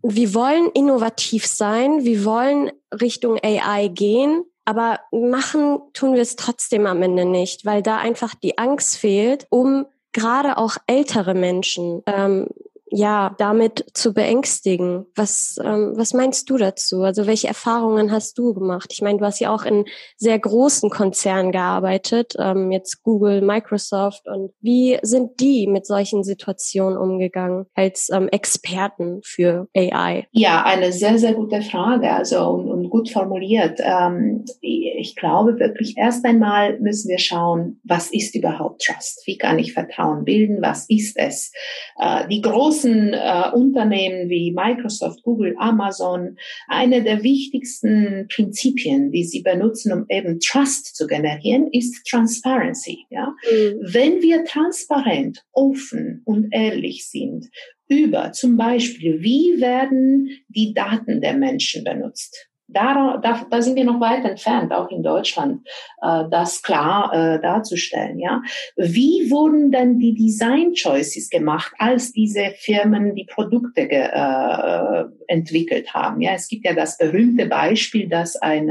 wir 0.07 0.35
wollen 0.35 0.71
innovativ 0.75 1.47
sein, 1.47 2.05
wir 2.05 2.27
wollen 2.27 2.71
Richtung 2.93 3.39
AI 3.43 3.89
gehen, 3.89 4.45
aber 4.67 5.01
machen 5.11 5.79
tun 5.95 6.13
wir 6.15 6.21
es 6.21 6.37
trotzdem 6.37 6.87
am 6.87 7.03
Ende 7.03 7.25
nicht, 7.25 7.65
weil 7.65 7.83
da 7.83 7.97
einfach 7.97 8.35
die 8.35 8.59
Angst 8.59 8.99
fehlt, 8.99 9.47
um 9.49 9.87
gerade 10.13 10.59
auch 10.59 10.77
ältere 10.87 11.33
Menschen 11.33 12.03
ähm, 12.07 12.49
ja 12.95 13.35
damit 13.39 13.85
zu 13.93 14.15
beängstigen. 14.15 15.07
Was 15.17 15.57
ähm, 15.63 15.95
was 15.97 16.15
meinst 16.15 16.49
du 16.49 16.57
dazu? 16.57 17.03
Also 17.03 17.27
welche 17.27 17.49
Erfahrungen 17.49 18.13
hast 18.13 18.39
du 18.39 18.55
gemacht? 18.55 18.91
Ich 18.93 19.03
meine, 19.03 19.19
du 19.19 19.25
hast 19.25 19.41
ja 19.41 19.53
auch 19.53 19.65
in 19.65 19.85
sehr 20.17 20.39
großen 20.39 20.91
Konzernen 20.91 21.51
gearbeitet, 21.51 22.35
ähm, 22.39 22.71
jetzt 22.71 23.03
Google, 23.03 23.43
Microsoft 23.43 24.29
und 24.29 24.53
wie 24.61 24.99
sind 25.03 25.41
die 25.41 25.67
mit 25.67 25.87
solchen 25.87 26.23
Situationen 26.23 26.97
umgegangen 26.97 27.67
als 27.75 28.11
ähm, 28.11 28.29
Experten 28.29 29.21
für 29.25 29.67
AI? 29.77 30.29
Ja, 30.31 30.63
eine 30.63 30.93
sehr 30.93 31.19
sehr 31.19 31.35
gute 31.35 31.63
Frage, 31.63 32.13
also 32.13 32.47
und, 32.49 32.69
und 32.69 32.91
gut 32.91 33.11
formuliert. 33.11 33.81
Ähm, 33.81 34.45
ich 34.61 35.17
glaube 35.17 35.59
wirklich 35.59 35.97
erst 35.97 36.25
einmal 36.25 36.79
müssen 36.79 37.09
wir 37.09 37.19
schauen, 37.19 37.81
was 37.83 38.13
ist 38.13 38.37
überhaupt 38.37 38.83
Trust? 38.83 39.23
Wie 39.27 39.37
kann 39.37 39.59
ich 39.59 39.73
Vertrauen 39.73 40.25
bilden? 40.25 40.63
Was 40.63 40.87
ist 40.89 41.17
es? 41.19 41.53
Äh, 41.99 42.29
die 42.29 42.41
großen 42.41 42.84
großen 42.85 43.13
äh, 43.13 43.51
Unternehmen 43.55 44.29
wie 44.29 44.53
Microsoft, 44.53 45.23
Google, 45.23 45.55
Amazon, 45.59 46.37
eine 46.69 47.03
der 47.03 47.23
wichtigsten 47.23 48.29
Prinzipien, 48.35 49.11
die 49.11 49.25
sie 49.25 49.43
benutzen, 49.43 49.93
um 49.93 50.05
eben 50.09 50.39
Trust 50.41 50.97
zu 50.97 51.07
generieren, 51.07 51.69
ist 51.73 52.07
Transparency. 52.07 53.07
Ja? 53.11 53.35
Mhm. 53.51 53.81
Wenn 53.81 54.23
wir 54.23 54.45
transparent, 54.45 55.43
offen 55.53 56.23
und 56.25 56.49
ehrlich 56.53 57.09
sind 57.09 57.47
über 57.89 58.33
zum 58.33 58.57
Beispiel, 58.57 59.23
wie 59.23 59.61
werden 59.61 60.31
die 60.49 60.73
Daten 60.73 61.21
der 61.21 61.35
Menschen 61.35 61.85
benutzt? 61.85 62.49
Da, 62.75 63.19
da, 63.23 63.47
da 63.49 63.63
sind 63.63 63.77
wir 63.77 63.85
noch 63.85 64.01
weit 64.01 64.25
entfernt, 64.25 64.73
auch 64.73 64.91
in 64.91 65.03
Deutschland, 65.03 65.67
äh, 66.03 66.25
das 66.31 66.63
klar 66.63 67.13
äh, 67.13 67.41
darzustellen. 67.41 68.19
Ja, 68.19 68.43
wie 68.77 69.31
wurden 69.31 69.71
denn 69.71 69.99
die 69.99 70.15
Design 70.15 70.75
Choices 70.75 71.31
gemacht, 71.31 71.73
als 71.79 72.13
diese 72.13 72.53
Firmen 72.59 73.15
die 73.15 73.27
Produkte 73.27 73.89
äh, 73.91 75.05
entwickelt 75.29 75.93
haben? 75.95 76.21
Ja, 76.21 76.33
es 76.35 76.49
gibt 76.49 76.65
ja 76.65 76.75
das 76.75 76.99
berühmte 76.99 77.47
Beispiel, 77.47 78.09
dass 78.09 78.37
ein 78.37 78.71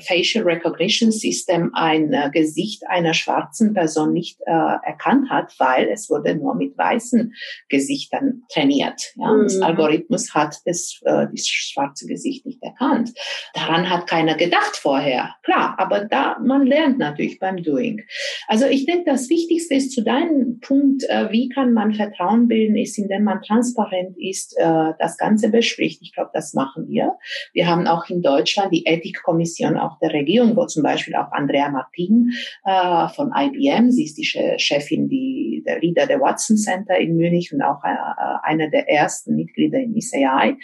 Facial 0.00 0.44
Recognition 0.44 1.12
System 1.12 1.70
ein 1.74 2.12
äh, 2.12 2.30
Gesicht 2.32 2.86
einer 2.88 3.14
schwarzen 3.14 3.74
Person 3.74 4.12
nicht 4.12 4.40
äh, 4.46 4.50
erkannt 4.50 5.30
hat, 5.30 5.54
weil 5.58 5.88
es 5.88 6.10
wurde 6.10 6.34
nur 6.34 6.54
mit 6.54 6.76
weißen 6.76 7.34
Gesichtern 7.68 8.42
trainiert. 8.52 9.12
Ja, 9.16 9.32
mhm. 9.32 9.42
das 9.44 9.60
Algorithmus 9.60 10.34
hat 10.34 10.56
das, 10.64 11.00
äh, 11.04 11.26
das 11.30 11.46
schwarze 11.46 12.06
Gesicht 12.06 12.46
nicht 12.46 12.62
erkannt. 12.62 13.12
Daran 13.54 13.88
hat 13.88 14.06
keiner 14.06 14.34
gedacht 14.34 14.76
vorher. 14.76 15.34
Klar, 15.42 15.74
aber 15.78 16.04
da, 16.04 16.38
man 16.44 16.66
lernt 16.66 16.98
natürlich 16.98 17.38
beim 17.38 17.62
Doing. 17.62 18.02
Also 18.48 18.66
ich 18.66 18.86
denke, 18.86 19.04
das 19.10 19.28
Wichtigste 19.28 19.74
ist 19.74 19.92
zu 19.92 20.02
deinem 20.02 20.60
Punkt, 20.60 21.04
äh, 21.08 21.30
wie 21.30 21.48
kann 21.48 21.72
man 21.72 21.94
Vertrauen 21.94 22.48
bilden, 22.48 22.76
ist, 22.76 22.98
indem 22.98 23.24
man 23.24 23.42
transparent 23.42 24.16
ist, 24.18 24.54
äh, 24.58 24.92
das 24.98 25.16
Ganze 25.16 25.50
bespricht. 25.54 26.02
Ich 26.02 26.12
glaube, 26.12 26.30
das 26.34 26.52
machen 26.54 26.88
wir. 26.88 27.16
Wir 27.52 27.66
haben 27.68 27.86
auch 27.86 28.08
in 28.08 28.22
Deutschland 28.22 28.72
die 28.72 28.84
Ethikkommission 28.86 29.76
auch 29.76 29.98
der 30.00 30.12
Regierung, 30.12 30.56
wo 30.56 30.66
zum 30.66 30.82
Beispiel 30.82 31.14
auch 31.14 31.30
Andrea 31.32 31.70
Martin 31.70 32.32
äh, 32.64 33.08
von 33.08 33.32
IBM, 33.34 33.90
sie 33.90 34.04
ist 34.04 34.18
die 34.18 34.24
Chefin, 34.24 35.08
die, 35.08 35.62
der 35.66 35.80
Leader 35.80 36.06
der 36.06 36.20
Watson 36.20 36.56
Center 36.56 36.96
in 36.98 37.16
Munich 37.16 37.52
und 37.52 37.62
auch 37.62 37.82
äh, 37.84 38.33
einer 38.42 38.68
der 38.68 38.88
ersten 38.88 39.36
Mitglieder 39.36 39.78
in 39.78 39.94
ICI. 39.96 40.56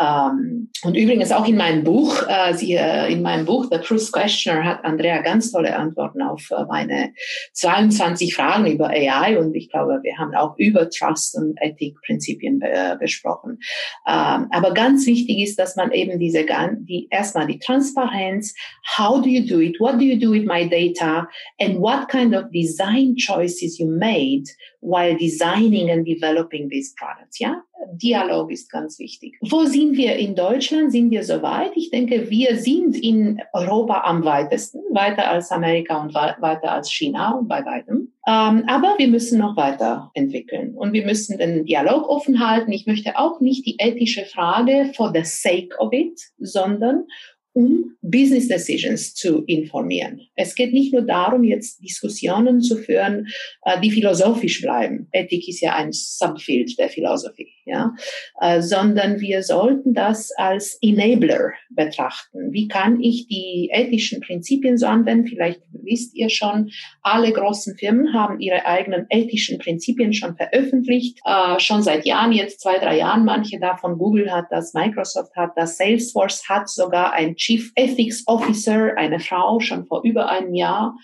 Ähm, 0.00 0.70
und 0.82 0.96
übrigens 0.96 1.32
auch 1.32 1.46
in 1.46 1.56
meinem 1.56 1.84
Buch, 1.84 2.22
äh, 2.28 2.54
sie, 2.54 2.74
äh, 2.74 3.12
in 3.12 3.22
meinem 3.22 3.46
Buch 3.46 3.66
The 3.70 3.78
Truth 3.78 4.12
Questioner 4.12 4.64
hat 4.64 4.84
Andrea 4.84 5.20
ganz 5.22 5.52
tolle 5.52 5.76
Antworten 5.76 6.22
auf 6.22 6.50
äh, 6.50 6.64
meine 6.68 7.12
22 7.52 8.34
Fragen 8.34 8.66
über 8.66 8.88
AI 8.88 9.38
und 9.38 9.54
ich 9.54 9.70
glaube, 9.70 10.00
wir 10.02 10.16
haben 10.18 10.34
auch 10.34 10.56
über 10.58 10.88
Trust 10.90 11.36
und 11.36 11.56
Ethikprinzipien 11.60 12.60
äh, 12.62 12.96
besprochen. 12.98 13.58
Ähm, 14.06 14.46
aber 14.50 14.72
ganz 14.74 15.06
wichtig 15.06 15.38
ist, 15.38 15.58
dass 15.58 15.76
man 15.76 15.92
eben 15.92 16.18
diese, 16.18 16.44
die, 16.80 17.08
erstmal 17.10 17.46
die 17.46 17.58
Transparenz, 17.58 18.54
how 18.98 19.20
do 19.22 19.28
you 19.28 19.46
do 19.46 19.60
it, 19.60 19.78
what 19.80 19.94
do 19.94 20.04
you 20.04 20.18
do 20.18 20.32
with 20.32 20.44
my 20.44 20.68
data 20.68 21.28
and 21.60 21.78
what 21.80 22.08
kind 22.08 22.34
of 22.34 22.50
design 22.52 23.16
choices 23.16 23.78
you 23.78 23.86
made 23.86 24.44
while 24.80 25.16
designing 25.16 25.90
and 25.90 26.06
developing 26.06 26.68
these 26.68 26.92
products, 26.96 27.19
ja? 27.38 27.62
Dialog 27.92 28.50
ist 28.50 28.70
ganz 28.70 28.98
wichtig. 28.98 29.38
Wo 29.48 29.64
sind 29.64 29.96
wir 29.96 30.16
in 30.16 30.34
Deutschland? 30.34 30.92
Sind 30.92 31.10
wir 31.10 31.24
so 31.24 31.42
weit? 31.42 31.72
Ich 31.74 31.90
denke, 31.90 32.30
wir 32.30 32.56
sind 32.56 32.96
in 32.96 33.40
Europa 33.52 34.02
am 34.04 34.24
weitesten, 34.24 34.80
weiter 34.90 35.28
als 35.28 35.50
Amerika 35.50 36.00
und 36.00 36.14
weiter 36.14 36.72
als 36.72 36.90
China 36.90 37.32
und 37.32 37.48
bei 37.48 37.64
weitem. 37.64 38.12
Ähm, 38.26 38.64
aber 38.66 38.94
wir 38.98 39.08
müssen 39.08 39.38
noch 39.38 39.56
weiter 39.56 40.10
entwickeln 40.14 40.74
und 40.76 40.92
wir 40.92 41.04
müssen 41.04 41.38
den 41.38 41.64
Dialog 41.64 42.08
offen 42.08 42.46
halten. 42.46 42.70
Ich 42.72 42.86
möchte 42.86 43.18
auch 43.18 43.40
nicht 43.40 43.66
die 43.66 43.76
ethische 43.78 44.24
Frage 44.24 44.92
for 44.94 45.10
the 45.14 45.24
sake 45.24 45.70
of 45.78 45.92
it, 45.92 46.20
sondern 46.38 47.06
um 47.52 47.96
Business 48.02 48.48
Decisions 48.48 49.14
zu 49.14 49.44
informieren. 49.44 50.20
Es 50.34 50.54
geht 50.54 50.72
nicht 50.72 50.92
nur 50.92 51.02
darum, 51.02 51.44
jetzt 51.44 51.82
Diskussionen 51.82 52.60
zu 52.60 52.76
führen, 52.76 53.28
äh, 53.62 53.80
die 53.80 53.90
philosophisch 53.90 54.62
bleiben. 54.62 55.08
Ethik 55.12 55.48
ist 55.48 55.60
ja 55.60 55.74
ein 55.74 55.92
Subfield 55.92 56.78
der 56.78 56.88
Philosophie, 56.88 57.48
ja, 57.66 57.94
äh, 58.40 58.62
sondern 58.62 59.20
wir 59.20 59.42
sollten 59.42 59.92
das 59.92 60.30
als 60.36 60.78
Enabler 60.80 61.52
betrachten. 61.70 62.52
Wie 62.52 62.68
kann 62.68 63.00
ich 63.00 63.26
die 63.26 63.70
ethischen 63.72 64.20
Prinzipien 64.20 64.78
so 64.78 64.86
anwenden? 64.86 65.26
Vielleicht 65.26 65.60
wisst 65.72 66.14
ihr 66.14 66.30
schon, 66.30 66.70
alle 67.02 67.32
großen 67.32 67.76
Firmen 67.76 68.14
haben 68.14 68.40
ihre 68.40 68.64
eigenen 68.64 69.06
ethischen 69.10 69.58
Prinzipien 69.58 70.14
schon 70.14 70.36
veröffentlicht, 70.36 71.18
äh, 71.26 71.58
schon 71.60 71.82
seit 71.82 72.06
Jahren, 72.06 72.32
jetzt 72.32 72.60
zwei, 72.60 72.78
drei 72.78 72.98
Jahren. 72.98 73.24
Manche 73.24 73.60
davon, 73.60 73.98
Google 73.98 74.32
hat 74.32 74.46
das, 74.50 74.72
Microsoft 74.72 75.36
hat 75.36 75.50
das, 75.56 75.76
Salesforce 75.76 76.48
hat 76.48 76.68
sogar 76.68 77.12
ein 77.12 77.36
Chief 77.40 77.72
Ethics 77.74 78.22
Officer, 78.26 78.96
eine 78.96 79.18
Frau, 79.18 79.60
schon 79.60 79.86
vor 79.86 80.02
über 80.04 80.28
einem 80.28 80.54
Jahr 80.54 80.96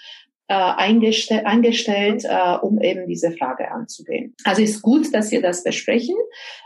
äh, 0.48 0.54
eingestell, 0.54 1.44
eingestellt, 1.44 2.24
äh, 2.24 2.56
um 2.62 2.80
eben 2.80 3.06
diese 3.06 3.32
Frage 3.32 3.70
anzugehen. 3.70 4.34
Also 4.44 4.62
ist 4.62 4.82
gut, 4.82 5.12
dass 5.12 5.30
wir 5.30 5.42
das 5.42 5.64
besprechen. 5.64 6.14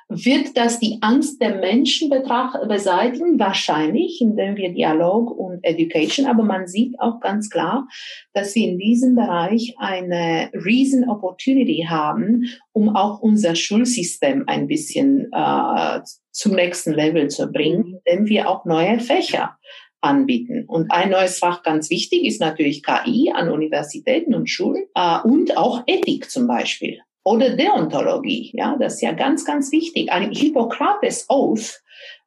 Wird 0.08 0.56
das 0.56 0.80
die 0.80 0.98
Angst 1.02 1.40
der 1.40 1.54
Menschen 1.60 2.10
beseitigen? 2.10 3.38
Wahrscheinlich, 3.38 4.20
indem 4.20 4.56
wir 4.56 4.74
Dialog 4.74 5.30
und 5.30 5.60
Education, 5.62 6.26
aber 6.26 6.42
man 6.42 6.66
sieht 6.66 6.98
auch 6.98 7.20
ganz 7.20 7.48
klar, 7.48 7.86
dass 8.32 8.54
wir 8.56 8.68
in 8.68 8.78
diesem 8.78 9.14
Bereich 9.14 9.76
eine 9.78 10.50
riesen 10.52 11.08
Opportunity 11.08 11.86
haben, 11.88 12.46
um 12.72 12.94
auch 12.94 13.20
unser 13.20 13.54
Schulsystem 13.54 14.44
ein 14.48 14.66
bisschen 14.66 15.30
äh, 15.32 16.00
zum 16.32 16.54
nächsten 16.54 16.92
Level 16.92 17.28
zu 17.28 17.46
bringen, 17.46 18.00
indem 18.04 18.26
wir 18.26 18.50
auch 18.50 18.64
neue 18.64 18.98
Fächer 18.98 19.56
anbieten. 20.00 20.64
Und 20.66 20.90
ein 20.90 21.10
neues 21.10 21.38
Fach 21.38 21.62
ganz 21.62 21.90
wichtig 21.90 22.24
ist 22.24 22.40
natürlich 22.40 22.82
KI 22.82 23.32
an 23.34 23.50
Universitäten 23.50 24.34
und 24.34 24.48
Schulen 24.48 24.84
äh, 24.94 25.18
und 25.22 25.56
auch 25.56 25.82
Ethik 25.86 26.30
zum 26.30 26.46
Beispiel 26.46 27.00
oder 27.24 27.50
Deontologie. 27.50 28.50
Ja, 28.54 28.76
das 28.78 28.94
ist 28.94 29.02
ja 29.02 29.12
ganz, 29.12 29.44
ganz 29.44 29.72
wichtig. 29.72 30.10
Ein 30.10 30.32
Hippokrates 30.32 31.26
Oath 31.28 31.82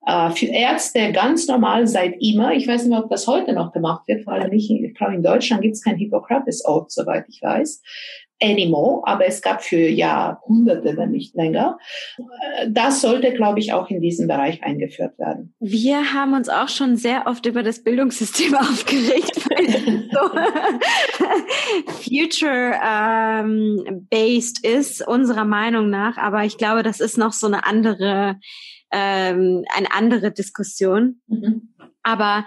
äh, 0.06 0.30
für 0.32 0.48
Ärzte 0.48 1.12
ganz 1.12 1.48
normal 1.48 1.88
seit 1.88 2.16
immer. 2.22 2.54
Ich 2.54 2.68
weiß 2.68 2.86
nicht, 2.86 2.98
ob 2.98 3.10
das 3.10 3.28
heute 3.28 3.54
noch 3.54 3.72
gemacht 3.72 4.08
wird, 4.08 4.24
vor 4.24 4.34
allem 4.34 4.52
nicht. 4.52 4.70
Ich 4.70 4.94
glaube, 4.94 5.16
in 5.16 5.24
Deutschland 5.24 5.62
gibt 5.62 5.76
es 5.76 5.84
kein 5.84 5.98
Hippokrates 5.98 6.66
Oath, 6.66 6.92
soweit 6.92 7.26
ich 7.28 7.42
weiß 7.42 7.82
anymore, 8.44 9.02
aber 9.06 9.26
es 9.26 9.42
gab 9.42 9.64
für 9.64 9.88
Jahrhunderte, 9.88 10.98
wenn 10.98 11.12
nicht 11.12 11.34
länger. 11.36 11.78
Das 12.68 13.00
sollte, 13.02 13.32
glaube 13.34 13.60
ich, 13.60 13.72
auch 13.74 13.90
in 13.90 14.02
diesem 14.02 14.28
Bereich 14.28 14.62
eingeführt 14.64 15.18
werden. 15.18 15.56
Wir 15.60 16.14
haben 16.14 16.34
uns 16.34 16.50
auch 16.50 16.68
schon 16.68 16.98
sehr 16.98 17.28
oft 17.28 17.46
über 17.46 17.64
das 17.64 17.82
Bildungssystem 17.84 18.54
aufgeregt, 18.56 19.50
weil 19.50 19.66
es 19.66 19.86
so 20.12 20.20
future-based 22.12 24.66
ähm, 24.66 24.80
ist, 24.80 25.08
unserer 25.08 25.46
Meinung 25.46 25.90
nach. 25.90 26.18
Aber 26.18 26.44
ich 26.44 26.58
glaube, 26.58 26.84
das 26.84 27.00
ist 27.00 27.18
noch 27.18 27.32
so 27.32 27.48
eine 27.48 27.66
andere, 27.66 28.36
ähm, 28.92 29.64
eine 29.74 29.94
andere 29.94 30.32
Diskussion. 30.32 31.22
Mhm. 31.28 31.70
Aber 32.04 32.46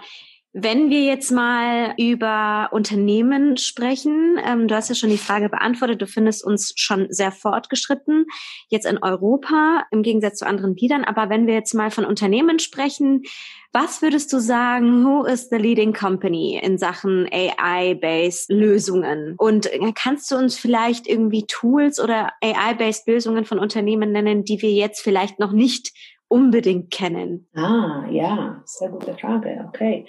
wenn 0.59 0.89
wir 0.89 1.03
jetzt 1.03 1.31
mal 1.31 1.93
über 1.97 2.69
Unternehmen 2.71 3.57
sprechen, 3.57 4.39
ähm, 4.43 4.67
du 4.67 4.75
hast 4.75 4.89
ja 4.89 4.95
schon 4.95 5.11
die 5.11 5.19
Frage 5.19 5.49
beantwortet, 5.49 6.01
du 6.01 6.07
findest 6.07 6.43
uns 6.43 6.73
schon 6.75 7.05
sehr 7.09 7.31
fortgeschritten, 7.31 8.25
jetzt 8.67 8.87
in 8.87 8.97
Europa 8.97 9.85
im 9.91 10.01
Gegensatz 10.01 10.39
zu 10.39 10.47
anderen 10.47 10.75
Liedern. 10.75 11.03
Aber 11.03 11.29
wenn 11.29 11.45
wir 11.45 11.53
jetzt 11.53 11.75
mal 11.75 11.91
von 11.91 12.05
Unternehmen 12.05 12.57
sprechen, 12.57 13.21
was 13.71 14.01
würdest 14.01 14.33
du 14.33 14.39
sagen, 14.39 15.05
who 15.05 15.25
is 15.25 15.49
the 15.49 15.57
leading 15.57 15.93
company 15.93 16.59
in 16.63 16.79
Sachen 16.79 17.29
AI-based 17.31 18.49
Lösungen? 18.49 19.35
Und 19.37 19.69
kannst 19.93 20.31
du 20.31 20.37
uns 20.37 20.57
vielleicht 20.57 21.05
irgendwie 21.05 21.45
Tools 21.45 21.99
oder 21.99 22.31
AI-based 22.41 23.07
Lösungen 23.07 23.45
von 23.45 23.59
Unternehmen 23.59 24.11
nennen, 24.11 24.43
die 24.43 24.59
wir 24.63 24.71
jetzt 24.71 25.01
vielleicht 25.01 25.37
noch 25.37 25.51
nicht 25.51 25.91
unbedingt 26.29 26.91
kennen? 26.91 27.47
Ah, 27.55 28.05
ja, 28.11 28.61
sehr 28.65 28.89
gute 28.89 29.13
Frage. 29.15 29.65
Okay. 29.69 30.05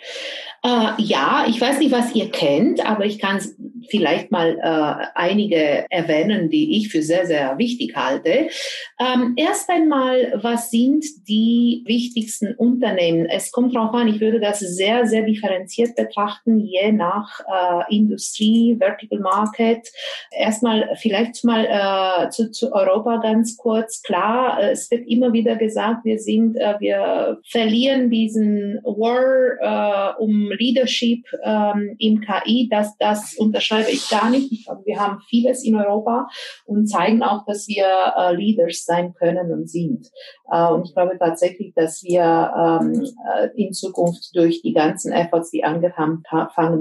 Äh, 0.65 0.91
ja, 0.99 1.45
ich 1.49 1.61
weiß 1.61 1.79
nicht, 1.79 1.93
was 1.93 2.15
ihr 2.15 2.31
kennt, 2.31 2.85
aber 2.85 3.05
ich 3.05 3.19
kann 3.19 3.41
vielleicht 3.89 4.31
mal 4.33 4.59
äh, 4.59 5.07
einige 5.15 5.87
erwähnen, 5.91 6.51
die 6.51 6.77
ich 6.77 6.89
für 6.89 7.03
sehr, 7.03 7.27
sehr 7.27 7.57
wichtig 7.59 7.95
halte. 7.95 8.49
Ähm, 8.99 9.35
erst 9.37 9.71
einmal, 9.71 10.39
was 10.43 10.71
sind 10.71 11.05
die 11.29 11.85
wichtigsten 11.87 12.55
Unternehmen? 12.55 13.27
Es 13.27 13.53
kommt 13.53 13.77
darauf 13.77 13.95
an, 13.95 14.09
ich 14.09 14.21
würde 14.21 14.41
das 14.41 14.59
sehr, 14.59 15.07
sehr 15.07 15.23
differenziert 15.23 15.95
betrachten, 15.95 16.59
je 16.59 16.93
nach 16.93 17.41
äh, 17.41 17.97
Industrie, 17.97 18.77
Vertical 18.79 19.21
Market. 19.21 19.89
Erstmal 20.33 20.91
vielleicht 20.97 21.45
mal 21.45 21.65
äh, 21.65 22.31
zu, 22.31 22.51
zu 22.51 22.73
Europa 22.73 23.19
ganz 23.19 23.57
kurz. 23.57 24.03
Klar, 24.03 24.61
es 24.63 24.91
wird 24.91 25.07
immer 25.07 25.33
wieder 25.33 25.57
gesagt, 25.57 26.05
wir 26.09 26.19
sind, 26.19 26.57
äh, 26.57 26.75
wir 26.81 27.39
verlieren 27.47 28.11
diesen 28.11 28.81
War 28.83 30.15
äh, 30.17 30.23
um 30.23 30.51
Leadership 30.51 31.25
ähm, 31.45 31.97
im 31.99 32.21
KI. 32.23 32.69
Das, 32.71 32.97
das 32.99 33.35
unterschreibe 33.37 33.91
ich 33.91 34.09
gar 34.09 34.31
nicht. 34.31 34.51
Ich 34.51 34.65
glaube, 34.65 34.83
wir 34.87 34.99
haben 34.99 35.21
vieles 35.29 35.65
in 35.65 35.77
Europa 35.77 36.29
und 36.65 36.87
zeigen 36.87 37.23
auch, 37.23 37.45
dass 37.45 37.69
wir 37.69 37.87
äh, 38.17 38.35
Leaders 38.35 38.85
sein 38.85 39.13
können 39.15 39.53
und 39.53 39.69
sind. 39.69 40.09
Und 40.51 40.87
ich 40.87 40.95
glaube 40.95 41.19
tatsächlich, 41.19 41.75
dass 41.75 42.03
wir 42.03 42.81
ähm, 42.83 43.07
äh, 43.37 43.49
in 43.55 43.75
Zukunft 43.75 44.35
durch 44.35 44.63
die 44.63 44.73
ganzen 44.73 45.13
Efforts, 45.13 45.51
die 45.51 45.63
angefangen 45.63 46.23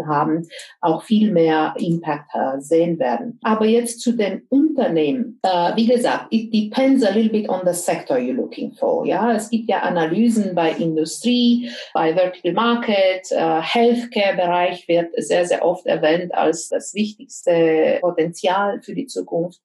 haben, 0.07 0.47
auch 0.79 1.03
viel 1.03 1.33
mehr 1.33 1.73
Impact 1.77 2.31
sehen 2.59 2.97
werden. 2.97 3.39
Aber 3.43 3.65
jetzt 3.65 3.99
zu 3.99 4.13
den 4.13 4.43
Unternehmen. 4.47 5.41
Wie 5.75 5.85
gesagt, 5.85 6.27
it 6.31 6.53
depends 6.53 7.03
a 7.03 7.11
little 7.11 7.29
bit 7.29 7.49
on 7.49 7.61
the 7.65 7.73
sector 7.73 8.17
you're 8.17 8.35
looking 8.35 8.71
for. 8.71 9.05
Ja? 9.05 9.16
Ja, 9.17 9.33
es 9.33 9.49
gibt 9.49 9.67
ja 9.67 9.79
Analysen 9.79 10.53
bei 10.53 10.73
Industrie, 10.73 11.71
bei 11.91 12.13
Vertical 12.13 12.53
Market, 12.53 13.31
äh, 13.31 13.61
Healthcare-Bereich 13.61 14.87
wird 14.87 15.07
sehr, 15.17 15.43
sehr 15.47 15.65
oft 15.65 15.87
erwähnt 15.87 16.35
als 16.35 16.69
das 16.69 16.93
wichtigste 16.93 17.97
Potenzial 17.99 18.79
für 18.83 18.93
die 18.93 19.07
Zukunft. 19.07 19.59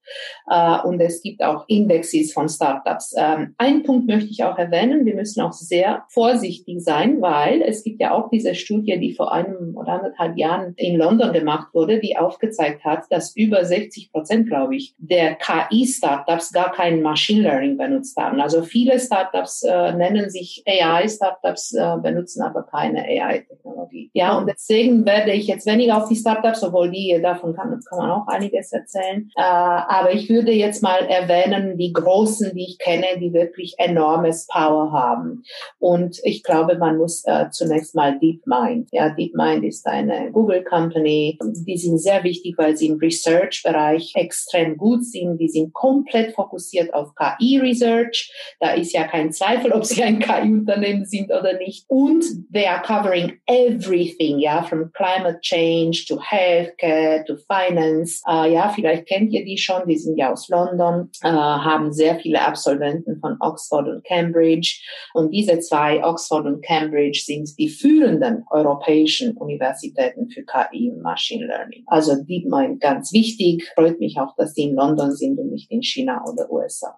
Äh, 0.48 0.78
und 0.86 0.98
es 1.00 1.20
gibt 1.20 1.42
auch 1.42 1.66
Indexes 1.68 2.32
von 2.32 2.48
Startups. 2.48 3.14
Ähm, 3.14 3.54
ein 3.58 3.82
Punkt 3.82 4.06
möchte 4.06 4.30
ich 4.30 4.42
auch 4.42 4.56
erwähnen. 4.56 5.04
Wir 5.04 5.14
müssen 5.14 5.42
auch 5.42 5.52
sehr 5.52 6.04
vorsichtig 6.08 6.80
sein, 6.80 7.20
weil 7.20 7.60
es 7.60 7.84
gibt 7.84 8.00
ja 8.00 8.14
auch 8.14 8.30
diese 8.30 8.54
Studie, 8.54 8.98
die 8.98 9.12
vor 9.12 9.34
einem 9.34 9.76
oder 9.76 9.92
anderthalb 9.92 10.38
Jahren 10.38 10.72
in 10.78 10.96
London 10.96 11.34
gemacht 11.34 11.74
wurde, 11.74 12.00
die 12.00 12.16
aufgezeigt 12.16 12.86
hat, 12.86 13.04
dass 13.10 13.36
über 13.36 13.66
60 13.66 14.12
Prozent, 14.12 14.48
glaube 14.48 14.76
ich, 14.76 14.94
der 14.96 15.34
KI-Startups 15.34 16.54
gar 16.54 16.72
kein 16.72 17.02
Machine 17.02 17.42
Learning 17.42 17.76
benutzt 17.76 18.16
haben. 18.16 18.40
Also 18.40 18.62
viele 18.62 18.98
Startups 18.98 19.41
äh, 19.62 19.92
nennen 19.92 20.30
sich 20.30 20.62
AI-Startups, 20.66 21.74
äh, 21.74 21.96
benutzen 22.02 22.42
aber 22.42 22.62
keine 22.64 23.04
AI-Technologie. 23.04 24.10
Ja, 24.14 24.36
und 24.38 24.48
deswegen 24.48 25.04
werde 25.04 25.32
ich 25.32 25.46
jetzt 25.46 25.66
weniger 25.66 25.98
auf 25.98 26.08
die 26.08 26.16
Startups, 26.16 26.62
obwohl 26.62 26.90
die 26.90 27.18
davon 27.22 27.54
kann, 27.54 27.80
kann 27.88 27.98
man 27.98 28.10
auch 28.10 28.26
einiges 28.26 28.72
erzählen. 28.72 29.30
Äh, 29.36 29.42
aber 29.42 30.12
ich 30.12 30.28
würde 30.28 30.52
jetzt 30.52 30.82
mal 30.82 31.04
erwähnen, 31.06 31.76
die 31.78 31.92
großen, 31.92 32.54
die 32.54 32.64
ich 32.64 32.78
kenne, 32.78 33.18
die 33.18 33.32
wirklich 33.32 33.74
enormes 33.78 34.46
Power 34.46 34.92
haben. 34.92 35.42
Und 35.78 36.20
ich 36.22 36.42
glaube, 36.42 36.78
man 36.78 36.96
muss 36.96 37.24
äh, 37.26 37.50
zunächst 37.50 37.94
mal 37.94 38.18
DeepMind. 38.18 38.88
Ja, 38.92 39.10
DeepMind 39.10 39.64
ist 39.64 39.86
eine 39.86 40.30
Google 40.32 40.64
Company. 40.64 41.38
Die 41.42 41.76
sind 41.76 41.98
sehr 41.98 42.24
wichtig, 42.24 42.54
weil 42.58 42.76
sie 42.76 42.86
im 42.86 42.98
Research-Bereich 42.98 44.12
extrem 44.14 44.76
gut 44.76 45.04
sind. 45.04 45.38
Die 45.38 45.48
sind 45.48 45.72
komplett 45.72 46.34
fokussiert 46.34 46.92
auf 46.94 47.14
KI-Research. 47.14 48.56
Da 48.60 48.72
ist 48.72 48.92
ja 48.92 49.04
kein 49.04 49.31
Zweifel, 49.32 49.72
ob 49.72 49.84
sie 49.84 50.02
ein 50.02 50.18
KI-Unternehmen 50.18 51.04
sind 51.04 51.30
oder 51.30 51.58
nicht. 51.58 51.84
Und 51.88 52.24
they 52.52 52.66
are 52.66 52.82
covering 52.82 53.40
everything, 53.46 54.38
ja, 54.38 54.62
from 54.62 54.90
climate 54.92 55.40
change 55.40 56.04
to 56.08 56.20
healthcare 56.20 57.24
to 57.26 57.36
finance. 57.36 58.22
Uh, 58.26 58.44
ja, 58.44 58.68
vielleicht 58.68 59.06
kennt 59.06 59.32
ihr 59.32 59.44
die 59.44 59.58
schon. 59.58 59.86
Die 59.88 59.98
sind 59.98 60.16
ja 60.16 60.32
aus 60.32 60.48
London, 60.48 61.10
uh, 61.24 61.28
haben 61.28 61.92
sehr 61.92 62.18
viele 62.20 62.40
Absolventen 62.40 63.18
von 63.20 63.36
Oxford 63.40 63.88
und 63.88 64.04
Cambridge. 64.04 64.80
Und 65.14 65.32
diese 65.32 65.58
zwei, 65.60 66.04
Oxford 66.04 66.46
und 66.46 66.64
Cambridge, 66.64 67.22
sind 67.24 67.58
die 67.58 67.68
führenden 67.68 68.44
europäischen 68.50 69.36
Universitäten 69.36 70.28
für 70.30 70.44
KI 70.44 70.90
und 70.90 71.02
Machine 71.02 71.46
Learning. 71.46 71.84
Also 71.86 72.14
DeepMind 72.22 72.80
ganz 72.80 73.12
wichtig. 73.12 73.68
Freut 73.74 73.98
mich 73.98 74.18
auch, 74.18 74.34
dass 74.36 74.54
die 74.54 74.62
in 74.62 74.74
London 74.74 75.12
sind 75.12 75.38
und 75.38 75.50
nicht 75.50 75.70
in 75.70 75.82
China 75.82 76.24
oder 76.30 76.50
USA. 76.50 76.96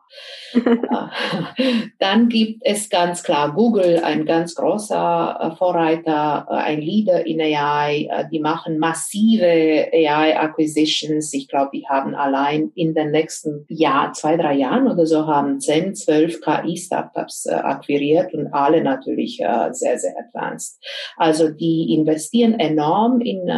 Dann 1.98 2.23
gibt 2.28 2.62
es 2.64 2.88
ganz 2.88 3.22
klar 3.22 3.54
Google, 3.54 4.00
ein 4.04 4.26
ganz 4.26 4.54
großer 4.54 5.38
äh, 5.40 5.56
Vorreiter, 5.56 6.46
äh, 6.50 6.54
ein 6.54 6.80
Leader 6.80 7.26
in 7.26 7.40
AI. 7.40 8.08
Äh, 8.10 8.24
die 8.30 8.40
machen 8.40 8.78
massive 8.78 9.88
AI-Acquisitions. 9.92 11.32
Ich 11.34 11.48
glaube, 11.48 11.70
die 11.74 11.86
haben 11.88 12.14
allein 12.14 12.70
in 12.74 12.94
den 12.94 13.10
nächsten 13.10 13.64
Jahr, 13.68 14.12
zwei, 14.12 14.36
drei 14.36 14.54
Jahren 14.54 14.88
oder 14.88 15.06
so, 15.06 15.26
haben 15.26 15.60
10, 15.60 15.94
12 15.94 16.40
KI-Startups 16.40 17.46
akquiriert 17.46 18.34
und 18.34 18.52
alle 18.52 18.82
natürlich 18.82 19.42
sehr, 19.72 19.98
sehr 19.98 20.14
advanced. 20.18 20.80
Also 21.16 21.50
die 21.50 21.94
investieren 21.94 22.58
enorm 22.58 23.20
in, 23.20 23.48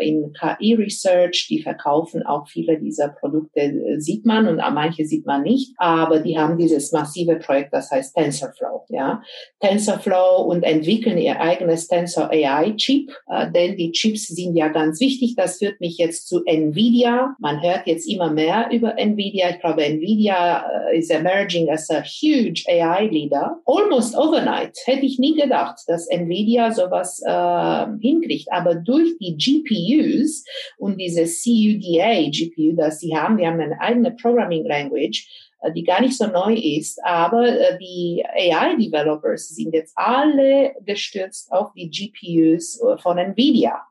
in 0.00 0.32
KI-Research. 0.32 1.46
Die 1.48 1.62
verkaufen 1.62 2.24
auch 2.24 2.48
viele 2.48 2.78
dieser 2.78 3.08
Produkte, 3.08 3.96
sieht 3.98 4.26
man 4.26 4.48
und 4.48 4.56
manche 4.56 5.04
sieht 5.04 5.26
man 5.26 5.42
nicht. 5.42 5.74
Aber 5.78 6.20
die 6.20 6.38
haben 6.38 6.58
dieses 6.58 6.92
massive 6.92 7.36
Projekt, 7.36 7.72
das 7.72 7.90
heißt 7.90 7.95
TensorFlow. 8.00 8.86
Ja, 8.88 9.22
TensorFlow 9.60 10.42
und 10.42 10.62
entwickeln 10.62 11.18
ihr 11.18 11.40
eigenes 11.40 11.88
Tensor 11.88 12.30
AI 12.30 12.72
Chip, 12.76 13.10
äh, 13.28 13.50
denn 13.50 13.76
die 13.76 13.92
Chips 13.92 14.28
sind 14.28 14.56
ja 14.56 14.68
ganz 14.68 15.00
wichtig. 15.00 15.34
Das 15.36 15.58
führt 15.58 15.80
mich 15.80 15.98
jetzt 15.98 16.28
zu 16.28 16.44
Nvidia. 16.44 17.34
Man 17.38 17.62
hört 17.62 17.86
jetzt 17.86 18.08
immer 18.08 18.30
mehr 18.30 18.68
über 18.72 18.98
Nvidia. 18.98 19.50
Ich 19.50 19.60
glaube, 19.60 19.84
Nvidia 19.84 20.64
uh, 20.64 20.96
is 20.96 21.10
emerging 21.10 21.70
as 21.70 21.90
a 21.90 22.02
huge 22.02 22.64
AI 22.68 23.06
leader. 23.06 23.58
Almost 23.64 24.16
overnight 24.16 24.76
hätte 24.84 25.06
ich 25.06 25.18
nie 25.18 25.34
gedacht, 25.34 25.80
dass 25.86 26.08
Nvidia 26.08 26.72
sowas 26.72 27.22
äh, 27.24 27.86
hinkriegt. 28.00 28.52
Aber 28.52 28.74
durch 28.74 29.16
die 29.18 29.36
GPUs 29.36 30.44
und 30.78 31.00
diese 31.00 31.24
CUDA 31.24 32.30
GPU, 32.30 32.76
das 32.76 33.00
sie 33.00 33.16
haben, 33.16 33.38
die 33.38 33.46
haben 33.46 33.60
eine 33.60 33.80
eigene 33.80 34.12
Programming 34.12 34.64
Language, 34.64 35.26
äh, 35.26 35.45
die 35.74 35.84
gar 35.84 36.00
nicht 36.00 36.16
so 36.16 36.26
neu 36.26 36.54
ist, 36.54 37.02
aber 37.04 37.46
äh, 37.46 37.78
die 37.78 38.24
AI-Developers 38.26 39.48
sind 39.48 39.74
jetzt 39.74 39.92
alle 39.96 40.74
gestürzt 40.84 41.50
auf 41.52 41.72
die 41.74 41.90
GPUs 41.90 42.80
äh, 42.80 42.98
von 42.98 43.18
Nvidia 43.18 43.82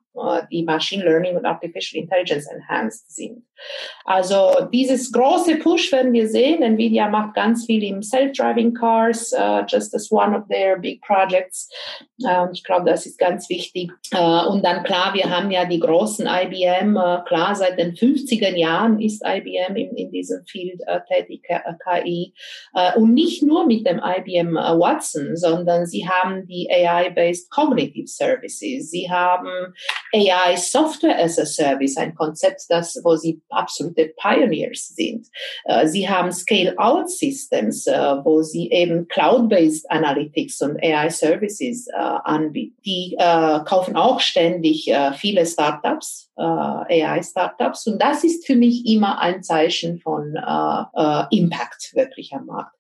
die 0.49 0.63
Machine 0.63 1.03
Learning 1.03 1.35
und 1.35 1.45
Artificial 1.45 2.01
Intelligence 2.01 2.47
enhanced 2.47 3.13
sind. 3.13 3.43
Also 4.06 4.68
dieses 4.72 5.12
große 5.12 5.58
Push 5.58 5.91
werden 5.91 6.13
wir 6.13 6.28
sehen. 6.28 6.62
Nvidia 6.62 7.10
macht 7.10 7.34
ganz 7.34 7.65
viel 7.65 7.84
im 7.84 8.04
Self-Driving 8.04 8.74
Cars, 8.74 9.34
uh, 9.34 9.63
just 9.68 9.96
as 9.96 10.12
one 10.12 10.38
of 10.38 10.48
their 10.48 10.78
big 10.78 11.02
projects. 11.02 11.70
Uh, 12.24 12.48
ich 12.54 12.63
glaube, 12.63 12.89
das 12.89 13.06
ist 13.06 13.18
ganz 13.18 13.50
wichtig. 13.50 13.91
Uh, 14.13 14.50
und 14.52 14.63
dann 14.63 14.84
klar, 14.84 15.13
wir 15.13 15.30
haben 15.30 15.52
ja 15.52 15.65
die 15.65 15.80
großen 15.80 16.28
IBM. 16.28 16.96
Uh, 16.96 17.24
klar, 17.26 17.56
seit 17.56 17.80
den 17.80 17.94
50er 17.94 18.56
Jahren 18.56 19.02
ist 19.02 19.24
IBM 19.26 19.76
in, 19.76 19.96
in 19.96 20.12
diesem 20.12 20.46
Field 20.46 20.82
tätig, 21.08 21.44
KI. 21.84 22.34
Und 22.96 23.13
nicht 23.13 23.44
nur 23.44 23.65
mit 23.65 23.86
dem 23.88 24.00
IBM 24.04 24.56
Watson, 24.56 25.36
sondern 25.36 25.86
sie 25.86 26.08
haben 26.08 26.46
die 26.48 26.70
AI-based 26.72 27.50
Cognitive 27.50 28.08
Services. 28.08 28.91
Sie 28.91 29.10
haben 29.10 29.74
AI 30.15 30.56
Software 30.56 31.17
as 31.19 31.38
a 31.38 31.45
Service, 31.45 31.97
ein 31.97 32.15
Konzept, 32.15 32.62
das, 32.69 32.97
wo 33.04 33.17
sie 33.17 33.41
absolute 33.49 34.13
Pioneers 34.17 34.93
sind. 34.95 35.28
Äh, 35.65 35.88
sie 35.88 36.08
haben 36.08 36.32
Scale-out 36.32 37.10
Systems, 37.10 37.86
äh, 37.86 37.93
wo 38.23 38.41
sie 38.41 38.71
eben 38.71 39.10
Cloud-based 39.10 39.91
Analytics 39.91 40.62
und 40.62 40.82
AI 40.82 41.10
Services 41.10 41.88
äh, 41.88 41.93
anbieten. 41.95 42.78
Die 42.86 43.15
kaufen 43.17 43.95
auch 43.95 44.19
ständig 44.19 44.91
viele 45.17 45.45
Startups, 45.45 46.30
AI-Startups. 46.36 47.88
Und 47.88 48.01
das 48.01 48.23
ist 48.23 48.45
für 48.45 48.56
mich 48.56 48.86
immer 48.86 49.19
ein 49.19 49.43
Zeichen 49.43 49.99
von 49.99 50.36
Impact 51.32 51.95
wirklich 51.95 52.34
am 52.34 52.45
Markt. 52.45 52.75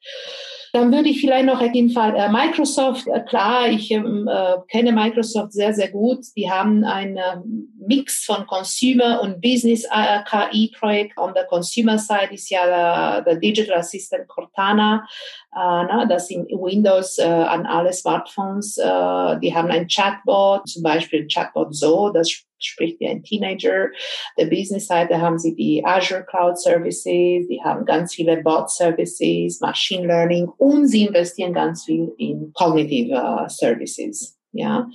Dann 0.75 0.91
würde 0.91 1.07
ich 1.07 1.21
vielleicht 1.21 1.45
noch 1.45 1.61
Fall 1.93 2.17
äh, 2.17 2.27
Microsoft, 2.27 3.07
äh, 3.07 3.21
klar, 3.21 3.69
ich 3.69 3.91
ähm, 3.91 4.27
äh, 4.29 4.57
kenne 4.67 4.91
Microsoft 4.91 5.53
sehr, 5.53 5.73
sehr 5.73 5.89
gut. 5.89 6.25
Die 6.35 6.51
haben 6.51 6.83
einen 6.83 7.15
ähm, 7.15 7.73
Mix 7.79 8.25
von 8.25 8.45
Consumer 8.45 9.21
und 9.21 9.39
Business 9.39 9.85
äh, 9.85 10.19
KI-Projekt. 10.29 11.17
On 11.17 11.33
der 11.33 11.45
Consumer 11.45 11.97
Side 11.97 12.33
ist 12.33 12.49
ja 12.49 12.65
der, 12.65 13.21
der 13.21 13.35
Digital 13.37 13.77
Assistant 13.77 14.27
Cortana, 14.27 15.07
äh, 15.53 15.57
na, 15.57 16.05
das 16.09 16.29
in 16.29 16.45
Windows 16.47 17.19
äh, 17.19 17.23
an 17.23 17.65
alle 17.65 17.93
Smartphones. 17.93 18.77
Äh, 18.77 19.39
die 19.39 19.55
haben 19.55 19.71
ein 19.71 19.87
Chatbot, 19.87 20.67
zum 20.67 20.83
Beispiel 20.83 21.25
Chatbot 21.27 21.73
So, 21.73 22.09
das 22.09 22.44
spricht 22.59 22.99
wie 22.99 23.07
ein 23.07 23.23
Teenager. 23.23 23.89
Der 24.37 24.45
Business-Seite 24.45 25.21
haben 25.21 25.37
sie 25.37 25.55
die 25.55 25.83
Azure 25.85 26.25
Cloud 26.25 26.59
Services, 26.59 27.47
die 27.47 27.61
haben 27.63 27.85
ganz 27.85 28.13
viele 28.13 28.41
Bot 28.41 28.69
Services, 28.69 29.59
Machine 29.61 30.07
Learning 30.07 30.47
und 30.57 30.87
sie 30.87 31.05
investieren 31.05 31.53
ganz 31.53 31.85
viel 31.85 32.11
in 32.17 32.51
Cognitive 32.53 33.13
uh, 33.13 33.47
Services. 33.47 34.35
Ja, 34.57 34.87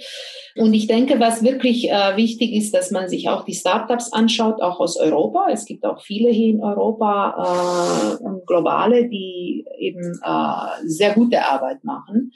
und 0.57 0.73
ich 0.73 0.87
denke, 0.87 1.21
was 1.21 1.43
wirklich 1.43 1.91
äh, 1.91 2.17
wichtig 2.17 2.55
ist, 2.55 2.73
dass 2.73 2.91
man 2.91 3.11
sich 3.11 3.29
auch 3.29 3.45
die 3.45 3.53
Startups 3.53 4.11
anschaut, 4.11 4.63
auch 4.63 4.81
aus 4.81 4.97
Europa. 4.97 5.49
Es 5.53 5.67
gibt 5.67 5.85
auch 5.85 6.01
viele 6.01 6.31
hier 6.31 6.55
in 6.55 6.65
Europa 6.65 8.17
äh, 8.19 8.25
und 8.25 8.47
globale, 8.47 9.11
die 9.11 9.67
eben 9.79 10.19
äh, 10.25 10.87
sehr 10.87 11.13
gute 11.13 11.47
Arbeit 11.47 11.85
machen. 11.85 12.33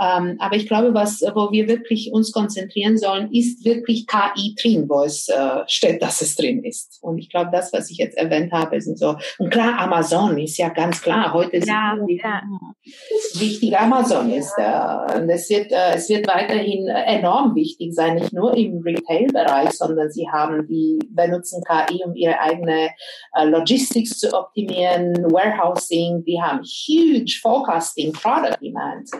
Ähm, 0.00 0.36
aber 0.38 0.56
ich 0.56 0.66
glaube, 0.66 0.94
was, 0.94 1.20
wo 1.34 1.52
wir 1.52 1.68
wirklich 1.68 2.10
uns 2.12 2.32
konzentrieren 2.32 2.96
sollen, 2.96 3.30
ist 3.32 3.64
wirklich 3.66 4.06
KI 4.06 4.54
drin, 4.60 4.88
wo 4.88 5.02
es 5.02 5.28
äh, 5.28 5.62
steht, 5.66 6.00
dass 6.02 6.22
es 6.22 6.36
drin 6.36 6.64
ist. 6.64 6.98
Und 7.02 7.18
ich 7.18 7.28
glaube, 7.28 7.50
das, 7.52 7.70
was 7.74 7.90
ich 7.90 7.98
jetzt 7.98 8.16
erwähnt 8.16 8.50
habe, 8.50 8.80
sind 8.80 8.98
so, 8.98 9.16
und 9.38 9.50
klar, 9.50 9.78
Amazon 9.78 10.38
ist 10.38 10.56
ja 10.56 10.70
ganz 10.70 11.02
klar, 11.02 11.34
heute 11.34 11.58
ist 11.58 11.68
ja, 11.68 11.96
ja. 11.96 12.42
wichtig, 13.34 13.78
Amazon 13.78 14.30
ist, 14.30 14.54
äh, 14.56 15.18
und 15.18 15.28
es 15.28 15.50
wird, 15.50 15.70
äh, 15.70 15.96
es 15.96 16.08
wird 16.08 16.26
weiterhin 16.26 16.88
enorm 16.88 17.54
wichtig 17.54 17.94
sein, 17.94 18.14
nicht 18.14 18.32
nur 18.32 18.56
im 18.56 18.80
Retail-Bereich, 18.80 19.72
sondern 19.72 20.10
sie 20.10 20.26
haben 20.30 20.66
die, 20.66 20.98
benutzen 21.10 21.62
KI, 21.62 22.02
um 22.06 22.14
ihre 22.14 22.40
eigene 22.40 22.88
äh, 23.34 23.44
Logistics 23.44 24.18
zu 24.18 24.32
optimieren, 24.32 25.14
Warehousing, 25.30 26.24
die 26.24 26.40
haben 26.40 26.62
huge 26.62 27.38
Forecasting, 27.42 28.12
Product 28.12 28.56
Demand. 28.62 29.10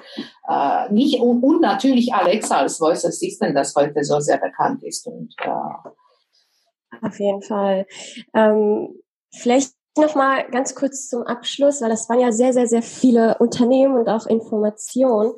Äh, 0.48 0.69
äh, 0.70 0.92
nicht 0.92 1.20
und, 1.20 1.42
und, 1.42 1.60
natürlich 1.60 2.12
Alexa 2.12 2.58
als 2.58 2.78
Voice 2.78 3.04
Assistant, 3.04 3.56
das 3.56 3.74
heute 3.74 4.02
so 4.04 4.20
sehr 4.20 4.38
bekannt 4.38 4.82
ist. 4.82 5.06
Und, 5.06 5.34
äh, 5.42 7.06
Auf 7.06 7.18
jeden 7.18 7.42
Fall. 7.42 7.86
Ähm, 8.34 9.00
vielleicht 9.32 9.74
noch 9.96 10.14
mal 10.14 10.48
ganz 10.50 10.74
kurz 10.74 11.08
zum 11.08 11.22
Abschluss, 11.22 11.80
weil 11.80 11.90
das 11.90 12.08
waren 12.08 12.20
ja 12.20 12.32
sehr, 12.32 12.52
sehr, 12.52 12.66
sehr 12.66 12.82
viele 12.82 13.36
Unternehmen 13.38 13.96
und 13.96 14.08
auch 14.08 14.26
Informationen. 14.26 15.32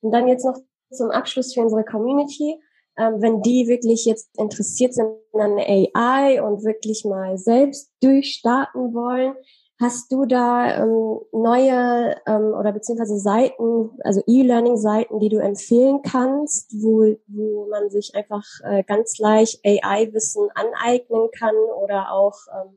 Und 0.00 0.12
dann 0.12 0.28
jetzt 0.28 0.44
noch 0.44 0.56
zum 0.90 1.10
Abschluss 1.10 1.54
für 1.54 1.60
unsere 1.60 1.84
Community. 1.84 2.60
Ähm, 2.96 3.22
wenn 3.22 3.42
die 3.42 3.68
wirklich 3.68 4.06
jetzt 4.06 4.28
interessiert 4.38 4.92
sind 4.92 5.08
an 5.32 5.58
AI 5.58 6.42
und 6.42 6.64
wirklich 6.64 7.04
mal 7.04 7.38
selbst 7.38 7.92
durchstarten 8.02 8.92
wollen, 8.92 9.34
Hast 9.80 10.10
du 10.10 10.26
da 10.26 10.82
ähm, 10.82 11.20
neue 11.30 12.16
ähm, 12.26 12.52
oder 12.58 12.72
beziehungsweise 12.72 13.16
Seiten, 13.16 13.90
also 14.02 14.22
E-Learning-Seiten, 14.26 15.20
die 15.20 15.28
du 15.28 15.38
empfehlen 15.38 16.02
kannst, 16.02 16.72
wo, 16.82 17.14
wo 17.28 17.68
man 17.70 17.88
sich 17.88 18.12
einfach 18.16 18.44
äh, 18.64 18.82
ganz 18.82 19.18
leicht 19.18 19.64
AI-Wissen 19.64 20.48
aneignen 20.54 21.28
kann 21.30 21.54
oder 21.80 22.10
auch 22.10 22.34
ähm, 22.52 22.76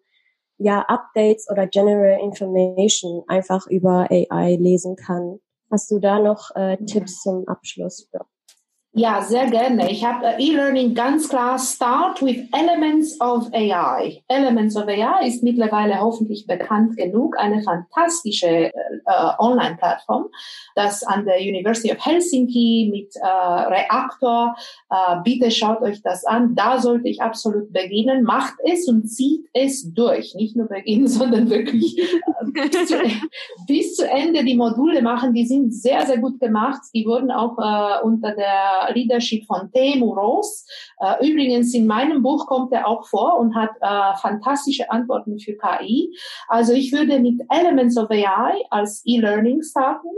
ja 0.60 0.82
Updates 0.82 1.50
oder 1.50 1.66
General 1.66 2.20
Information 2.22 3.24
einfach 3.28 3.66
über 3.66 4.08
AI 4.12 4.58
lesen 4.58 4.96
kann? 4.96 5.40
Hast 5.72 5.90
du 5.90 5.98
da 5.98 6.20
noch 6.20 6.56
äh, 6.56 6.78
Tipps 6.86 7.22
zum 7.24 7.48
Abschluss? 7.48 8.10
Ja. 8.14 8.26
Ja, 8.94 9.22
sehr 9.22 9.50
gerne. 9.50 9.90
Ich 9.90 10.04
habe 10.04 10.26
äh, 10.26 10.44
E-Learning 10.44 10.94
ganz 10.94 11.30
klar 11.30 11.58
Start 11.58 12.22
with 12.22 12.50
Elements 12.52 13.22
of 13.22 13.48
AI. 13.54 14.22
Elements 14.28 14.76
of 14.76 14.86
AI 14.86 15.26
ist 15.26 15.44
mittlerweile 15.44 16.02
hoffentlich 16.02 16.46
bekannt 16.46 16.98
genug, 16.98 17.40
eine 17.40 17.64
fantastische 17.64 18.48
äh, 18.48 18.72
Online-Plattform, 19.40 20.26
das 20.76 21.04
an 21.04 21.24
der 21.24 21.40
University 21.40 21.94
of 21.94 22.06
Helsinki 22.06 22.90
mit 22.92 23.16
äh, 23.16 23.28
Reaktor, 23.28 24.58
äh, 24.90 25.16
bitte 25.24 25.52
schaut 25.52 25.82
euch 25.82 26.02
das 26.02 26.26
an, 26.26 26.54
da 26.56 26.78
sollte 26.78 27.08
ich 27.08 27.22
absolut 27.22 27.72
beginnen, 27.72 28.24
macht 28.24 28.56
es 28.70 28.90
und 28.90 29.08
zieht 29.08 29.46
es 29.54 29.94
durch. 29.94 30.36
Nicht 30.36 30.58
nur 30.58 30.68
beginnen, 30.68 31.08
sondern 31.08 31.50
wirklich 31.50 31.98
äh, 31.98 32.24
bis, 32.52 32.88
zu, 32.88 32.96
bis, 33.68 33.96
zu, 33.96 34.10
Ende 34.10 34.44
die 34.44 34.58
Module 34.58 35.02
machen, 35.02 35.34
die 35.34 35.46
sind 35.46 35.74
sehr, 35.74 36.06
sehr 36.06 36.18
gut 36.18 36.42
gemacht. 36.42 36.82
Die 36.94 37.06
wurden 37.06 37.32
auch 37.32 37.58
äh, 37.58 38.04
unter 38.04 38.36
der 38.36 38.81
Leadership 38.94 39.46
von 39.46 39.72
Temu 39.72 40.14
Roos. 40.14 40.66
Äh, 41.00 41.28
übrigens 41.28 41.74
in 41.74 41.88
meinem 41.88 42.22
Buch 42.22 42.48
kommt 42.48 42.72
er 42.74 42.88
auch 42.88 43.06
vor 43.08 43.38
und 43.40 43.56
hat 43.56 43.72
äh, 43.82 44.18
fantastische 44.20 44.90
Antworten 44.90 45.40
für 45.40 45.56
KI. 45.58 46.16
Also 46.48 46.74
ich 46.74 46.92
würde 46.92 47.20
mit 47.20 47.42
Elements 47.50 47.98
of 47.98 48.10
AI 48.10 48.64
als 48.70 49.02
E-Learning 49.06 49.62
starten. 49.64 50.10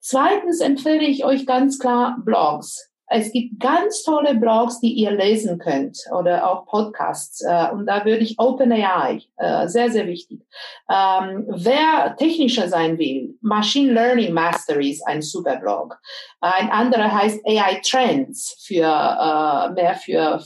Zweitens 0.00 0.60
empfehle 0.60 1.04
ich 1.04 1.24
euch 1.24 1.46
ganz 1.46 1.78
klar 1.78 2.18
Blogs. 2.24 2.89
Es 3.12 3.32
gibt 3.32 3.58
ganz 3.58 4.04
tolle 4.04 4.36
Blogs, 4.36 4.78
die 4.78 4.92
ihr 4.92 5.10
lesen 5.10 5.58
könnt 5.58 5.98
oder 6.16 6.48
auch 6.48 6.64
Podcasts. 6.66 7.40
Äh, 7.42 7.70
und 7.72 7.86
da 7.86 8.04
würde 8.04 8.22
ich 8.22 8.38
OpenAI, 8.38 9.22
äh, 9.36 9.66
sehr, 9.66 9.90
sehr 9.90 10.06
wichtig. 10.06 10.40
Ähm, 10.88 11.44
wer 11.48 12.14
technischer 12.16 12.68
sein 12.68 12.98
will, 12.98 13.34
Machine 13.40 13.92
Learning 13.92 14.32
Mastery 14.32 14.90
ist 14.90 15.06
ein 15.08 15.22
super 15.22 15.56
Blog. 15.56 15.98
Ein 16.40 16.70
anderer 16.70 17.12
heißt 17.12 17.44
AI 17.44 17.80
Trends 17.84 18.56
für 18.64 18.84
äh, 18.84 19.72
mehr 19.72 19.96
für 19.96 20.40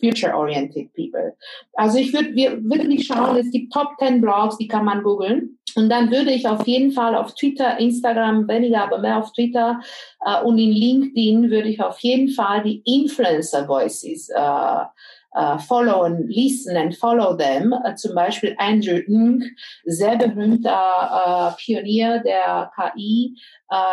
future-oriented 0.00 0.92
people. 0.94 1.36
Also 1.74 1.98
ich 1.98 2.12
würde 2.12 2.34
wirklich 2.34 3.06
schauen, 3.06 3.36
es 3.36 3.50
gibt 3.50 3.72
Top 3.72 3.88
10 3.98 4.20
Blogs, 4.20 4.56
die 4.56 4.68
kann 4.68 4.84
man 4.84 5.02
googeln. 5.02 5.58
Und 5.76 5.88
dann 5.88 6.10
würde 6.10 6.32
ich 6.32 6.46
auf 6.46 6.66
jeden 6.66 6.92
Fall 6.92 7.14
auf 7.14 7.34
Twitter, 7.34 7.78
Instagram, 7.78 8.48
weniger, 8.48 8.82
aber 8.82 8.98
mehr 8.98 9.18
auf 9.18 9.32
Twitter 9.32 9.80
äh, 10.24 10.42
und 10.42 10.58
in 10.58 10.72
LinkedIn 10.72 11.50
würde 11.50 11.68
ich 11.68 11.82
auf 11.82 11.98
jeden 12.00 12.28
Fall 12.28 12.62
die 12.62 12.82
Influencer 12.84 13.66
Voices 13.68 14.28
äh, 14.28 14.84
uh, 15.32 15.58
follow 15.58 16.04
and 16.04 16.28
listen 16.28 16.76
and 16.76 16.96
follow 16.96 17.36
them. 17.36 17.72
Uh, 17.72 17.94
zum 17.94 18.14
Beispiel 18.14 18.54
Andrew 18.58 19.00
Ng, 19.06 19.42
sehr 19.84 20.16
berühmter 20.16 20.70
uh, 20.72 21.52
Pionier 21.56 22.20
der 22.20 22.70
KI. 22.74 23.36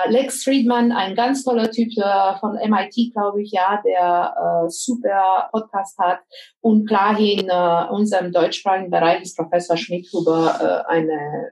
Lex 0.09 0.43
Friedman, 0.43 0.91
ein 0.91 1.13
ganz 1.13 1.43
toller 1.43 1.69
Typ 1.69 1.93
von 2.39 2.53
MIT, 2.55 3.13
glaube 3.13 3.43
ich, 3.43 3.51
ja, 3.51 3.79
der 3.85 4.65
super 4.69 5.49
Podcast 5.51 5.99
hat. 5.99 6.17
Und 6.61 6.87
klar 6.87 7.19
in 7.19 7.47
unserem 7.91 8.31
deutschsprachigen 8.31 8.89
Bereich 8.89 9.21
ist 9.21 9.37
Professor 9.37 9.77
Schmidhuber 9.77 10.89
eine 10.89 11.51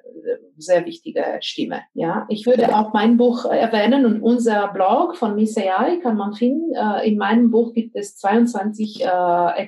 sehr 0.58 0.88
wichtige 0.88 1.24
Stimme. 1.42 1.82
Ja, 1.94 2.26
ich 2.28 2.48
würde 2.48 2.76
auch 2.76 2.94
mein 2.94 3.18
Buch 3.18 3.46
erwähnen 3.46 4.08
und 4.08 4.24
unser 4.24 4.70
Blog 4.70 5.18
von 5.18 5.36
Miss 5.36 5.56
AI 5.56 5.98
kann 6.02 6.18
man 6.18 6.34
finden. 6.34 6.74
in 7.04 7.20
meinem 7.20 7.52
Buch 7.52 7.74
gibt 7.74 7.96
es 7.96 8.18
22 8.18 9.06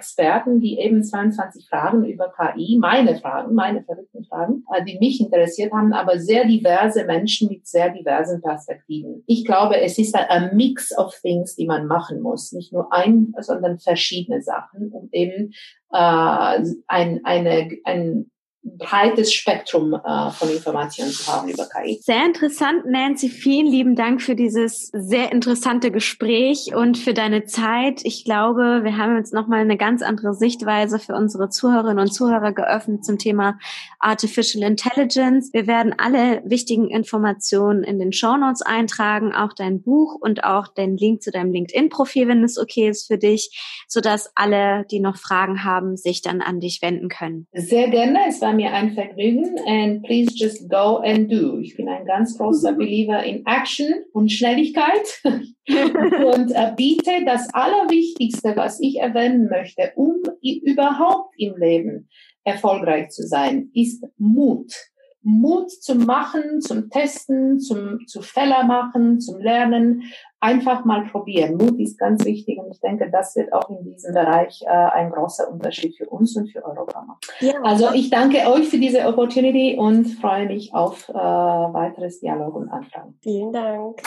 Experten, 0.08 0.62
die 0.62 0.80
eben 0.80 1.03
22 1.03 1.68
Fragen 1.68 2.05
über 2.05 2.32
KI, 2.32 2.78
meine 2.80 3.18
Fragen, 3.18 3.53
meine 3.53 3.84
verrückten 3.84 4.24
Fragen, 4.24 4.64
äh, 4.74 4.84
die 4.86 4.97
mich 4.99 5.20
interessiert 5.20 5.74
haben, 5.74 5.91
aber 5.91 6.18
sehr 6.18 6.45
diverse 6.45 7.03
Menschen 7.03 7.49
mit 7.49 7.68
sehr 7.68 7.89
diversen 7.89 8.41
Perspektiven. 8.41 9.24
Ich 9.28 9.43
glaube, 9.43 9.82
es 9.82 9.97
ist 9.97 10.16
ein 10.16 10.55
Mix 10.55 10.97
of 10.97 11.14
things, 11.22 11.55
die 11.55 11.66
man 11.66 11.88
machen 11.88 12.22
muss. 12.22 12.53
Nicht 12.53 12.72
nur 12.72 12.93
ein, 12.93 13.34
sondern 13.41 13.80
verschiedene 13.80 14.41
Sachen, 14.41 14.91
um 14.91 15.10
eben 15.12 15.51
äh, 15.91 16.64
ein, 16.88 17.22
eine, 17.26 17.70
ein 17.84 18.32
breites 18.64 19.34
Spektrum 19.34 19.93
äh, 19.93 20.32
von 20.32 20.49
Informationen 20.49 21.12
zu 21.12 21.32
haben 21.32 21.49
über 21.49 21.66
KI. 21.66 21.99
Sehr 22.01 22.26
interessant, 22.26 22.86
Nancy. 22.86 23.30
Vielen 23.30 23.68
lieben 23.68 23.95
Dank 23.95 24.22
für 24.22 24.36
dieses 24.36 24.89
sehr 24.93 25.32
interessante 25.32 25.91
Gespräch 25.91 26.76
und 26.76 26.97
für 26.97 27.14
deine 27.14 27.45
Zeit. 27.45 28.01
Ich 28.03 28.26
glaube, 28.26 28.82
wir 28.84 28.97
haben 28.97 29.18
jetzt 29.18 29.34
nochmal 29.34 29.62
eine 29.62 29.78
ganz 29.78 30.01
andere 30.01 30.34
Sichtweise 30.34 30.99
für 30.99 31.14
unsere 31.14 31.49
Zuhörerinnen 31.49 31.99
und 31.99 32.12
Zuhörer 32.12 32.51
geöffnet 32.51 33.05
zum 33.05 33.18
Thema 33.18 33.58
Artificial 33.99 34.64
Intelligence. 34.64 35.51
Wir 35.53 35.68
werden 35.68 35.95
alle 35.97 36.41
wichtigen 36.45 36.89
Informationen 36.89 37.84
in 37.84 37.99
den 37.99 38.12
Show 38.12 38.38
Notes 38.38 38.62
eintragen, 38.62 39.34
auch 39.34 39.53
dein 39.53 39.82
Buch 39.82 40.16
und 40.20 40.43
auch 40.43 40.68
den 40.68 40.97
Link 40.97 41.22
zu 41.22 41.32
deinem 41.32 41.51
LinkedIn-Profil, 41.51 42.28
wenn 42.28 42.43
es 42.43 42.58
okay 42.58 42.89
ist 42.89 43.08
für 43.08 43.18
dich, 43.18 43.86
sodass 43.88 44.32
alle, 44.36 44.86
die 44.91 44.99
noch 44.99 45.18
Fragen 45.18 45.64
haben, 45.64 45.95
sich 45.95 46.22
dann 46.22 46.41
an 46.41 46.60
dich 46.60 46.82
wenden 46.82 47.10
können. 47.10 47.47
Sehr 47.53 47.89
gerne. 47.89 48.20
Es 48.28 48.41
war 48.41 48.57
mir 48.58 48.74
ein 48.74 48.91
Vergnügen 48.91 49.58
and 49.66 50.03
please 50.03 50.34
just 50.36 50.70
go 50.70 50.97
and 50.97 51.32
do. 51.32 51.60
Ich 51.60 51.78
bin 51.78 51.88
ein 51.88 52.05
ganz 52.05 52.38
großer 52.38 52.74
mhm. 52.74 52.78
Believer 52.78 53.24
in 53.24 53.45
Action 53.45 54.03
und 54.12 54.32
Schnelligkeit 54.32 55.22
und 55.24 56.51
äh, 56.51 56.74
biete 56.76 57.24
das 57.26 57.47
Allerwichtigste, 57.53 58.53
was 58.55 58.82
ich 58.82 58.99
erwähnen 58.99 59.47
möchte, 59.47 59.93
um 59.95 60.22
überhaupt 60.41 61.34
im 61.38 61.55
Leben 61.58 62.10
erfolgreich 62.43 63.10
zu 63.10 63.26
sein, 63.26 63.70
ist 63.74 64.05
Mut. 64.18 64.74
Mut 65.22 65.72
zum 65.72 66.05
Machen, 66.05 66.61
zum 66.61 66.89
Testen, 66.89 67.59
zum 67.59 68.05
zu 68.07 68.22
Fehler 68.22 68.63
machen, 68.63 69.20
zum 69.20 69.39
Lernen, 69.39 70.03
einfach 70.39 70.86
mal 70.86 71.05
probieren. 71.05 71.57
Mut 71.57 71.80
ist 71.80 71.97
ganz 71.97 72.24
wichtig 72.24 72.59
und 72.59 72.72
ich 72.72 72.80
denke, 72.80 73.09
das 73.11 73.36
wird 73.36 73.51
auch 73.51 73.70
in 73.70 73.84
diesem 73.84 74.13
Bereich 74.13 74.61
äh, 74.63 74.70
ein 74.70 75.11
großer 75.11 75.51
Unterschied 75.51 75.97
für 75.97 76.07
uns 76.07 76.36
und 76.36 76.49
für 76.49 76.63
Europa 76.63 77.01
machen. 77.01 77.20
Ja. 77.39 77.59
Also 77.63 77.91
ich 77.93 78.09
danke 78.09 78.38
euch 78.47 78.70
für 78.70 78.78
diese 78.78 79.07
Opportunity 79.07 79.76
und 79.78 80.05
freue 80.05 80.45
mich 80.45 80.74
auf 80.74 81.09
äh, 81.09 81.13
weiteres 81.13 82.20
Dialog 82.20 82.55
und 82.55 82.70
Anfragen. 82.70 83.18
Vielen 83.22 83.51
Dank. 83.51 84.01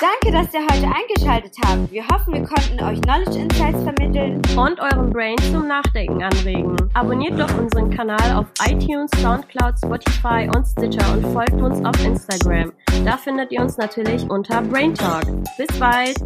Danke, 0.00 0.36
dass 0.36 0.52
ihr 0.52 0.60
heute 0.62 0.86
eingeschaltet 0.92 1.56
habt. 1.64 1.92
Wir 1.92 2.04
hoffen, 2.08 2.34
wir 2.34 2.42
konnten 2.42 2.82
euch 2.82 3.00
Knowledge 3.02 3.38
Insights 3.38 3.82
vermitteln 3.84 4.42
und 4.56 4.80
euren 4.80 5.10
Brain 5.10 5.38
zum 5.52 5.68
Nachdenken 5.68 6.20
anregen. 6.20 6.76
Abonniert 6.94 7.38
doch 7.38 7.56
unseren 7.56 7.90
Kanal 7.90 8.32
auf 8.36 8.46
iTunes, 8.66 9.10
Soundcloud, 9.20 9.78
Spotify 9.78 10.50
und 10.52 10.66
Stitcher 10.66 11.12
und 11.12 11.32
folgt 11.32 11.60
uns 11.60 11.84
auf 11.84 12.04
Instagram. 12.04 12.72
Da 13.04 13.16
findet 13.16 13.52
ihr 13.52 13.60
uns 13.60 13.76
natürlich 13.76 14.28
unter 14.28 14.62
Brain 14.62 14.94
Talk. 14.94 15.26
Bis 15.56 15.78
bald! 15.78 16.16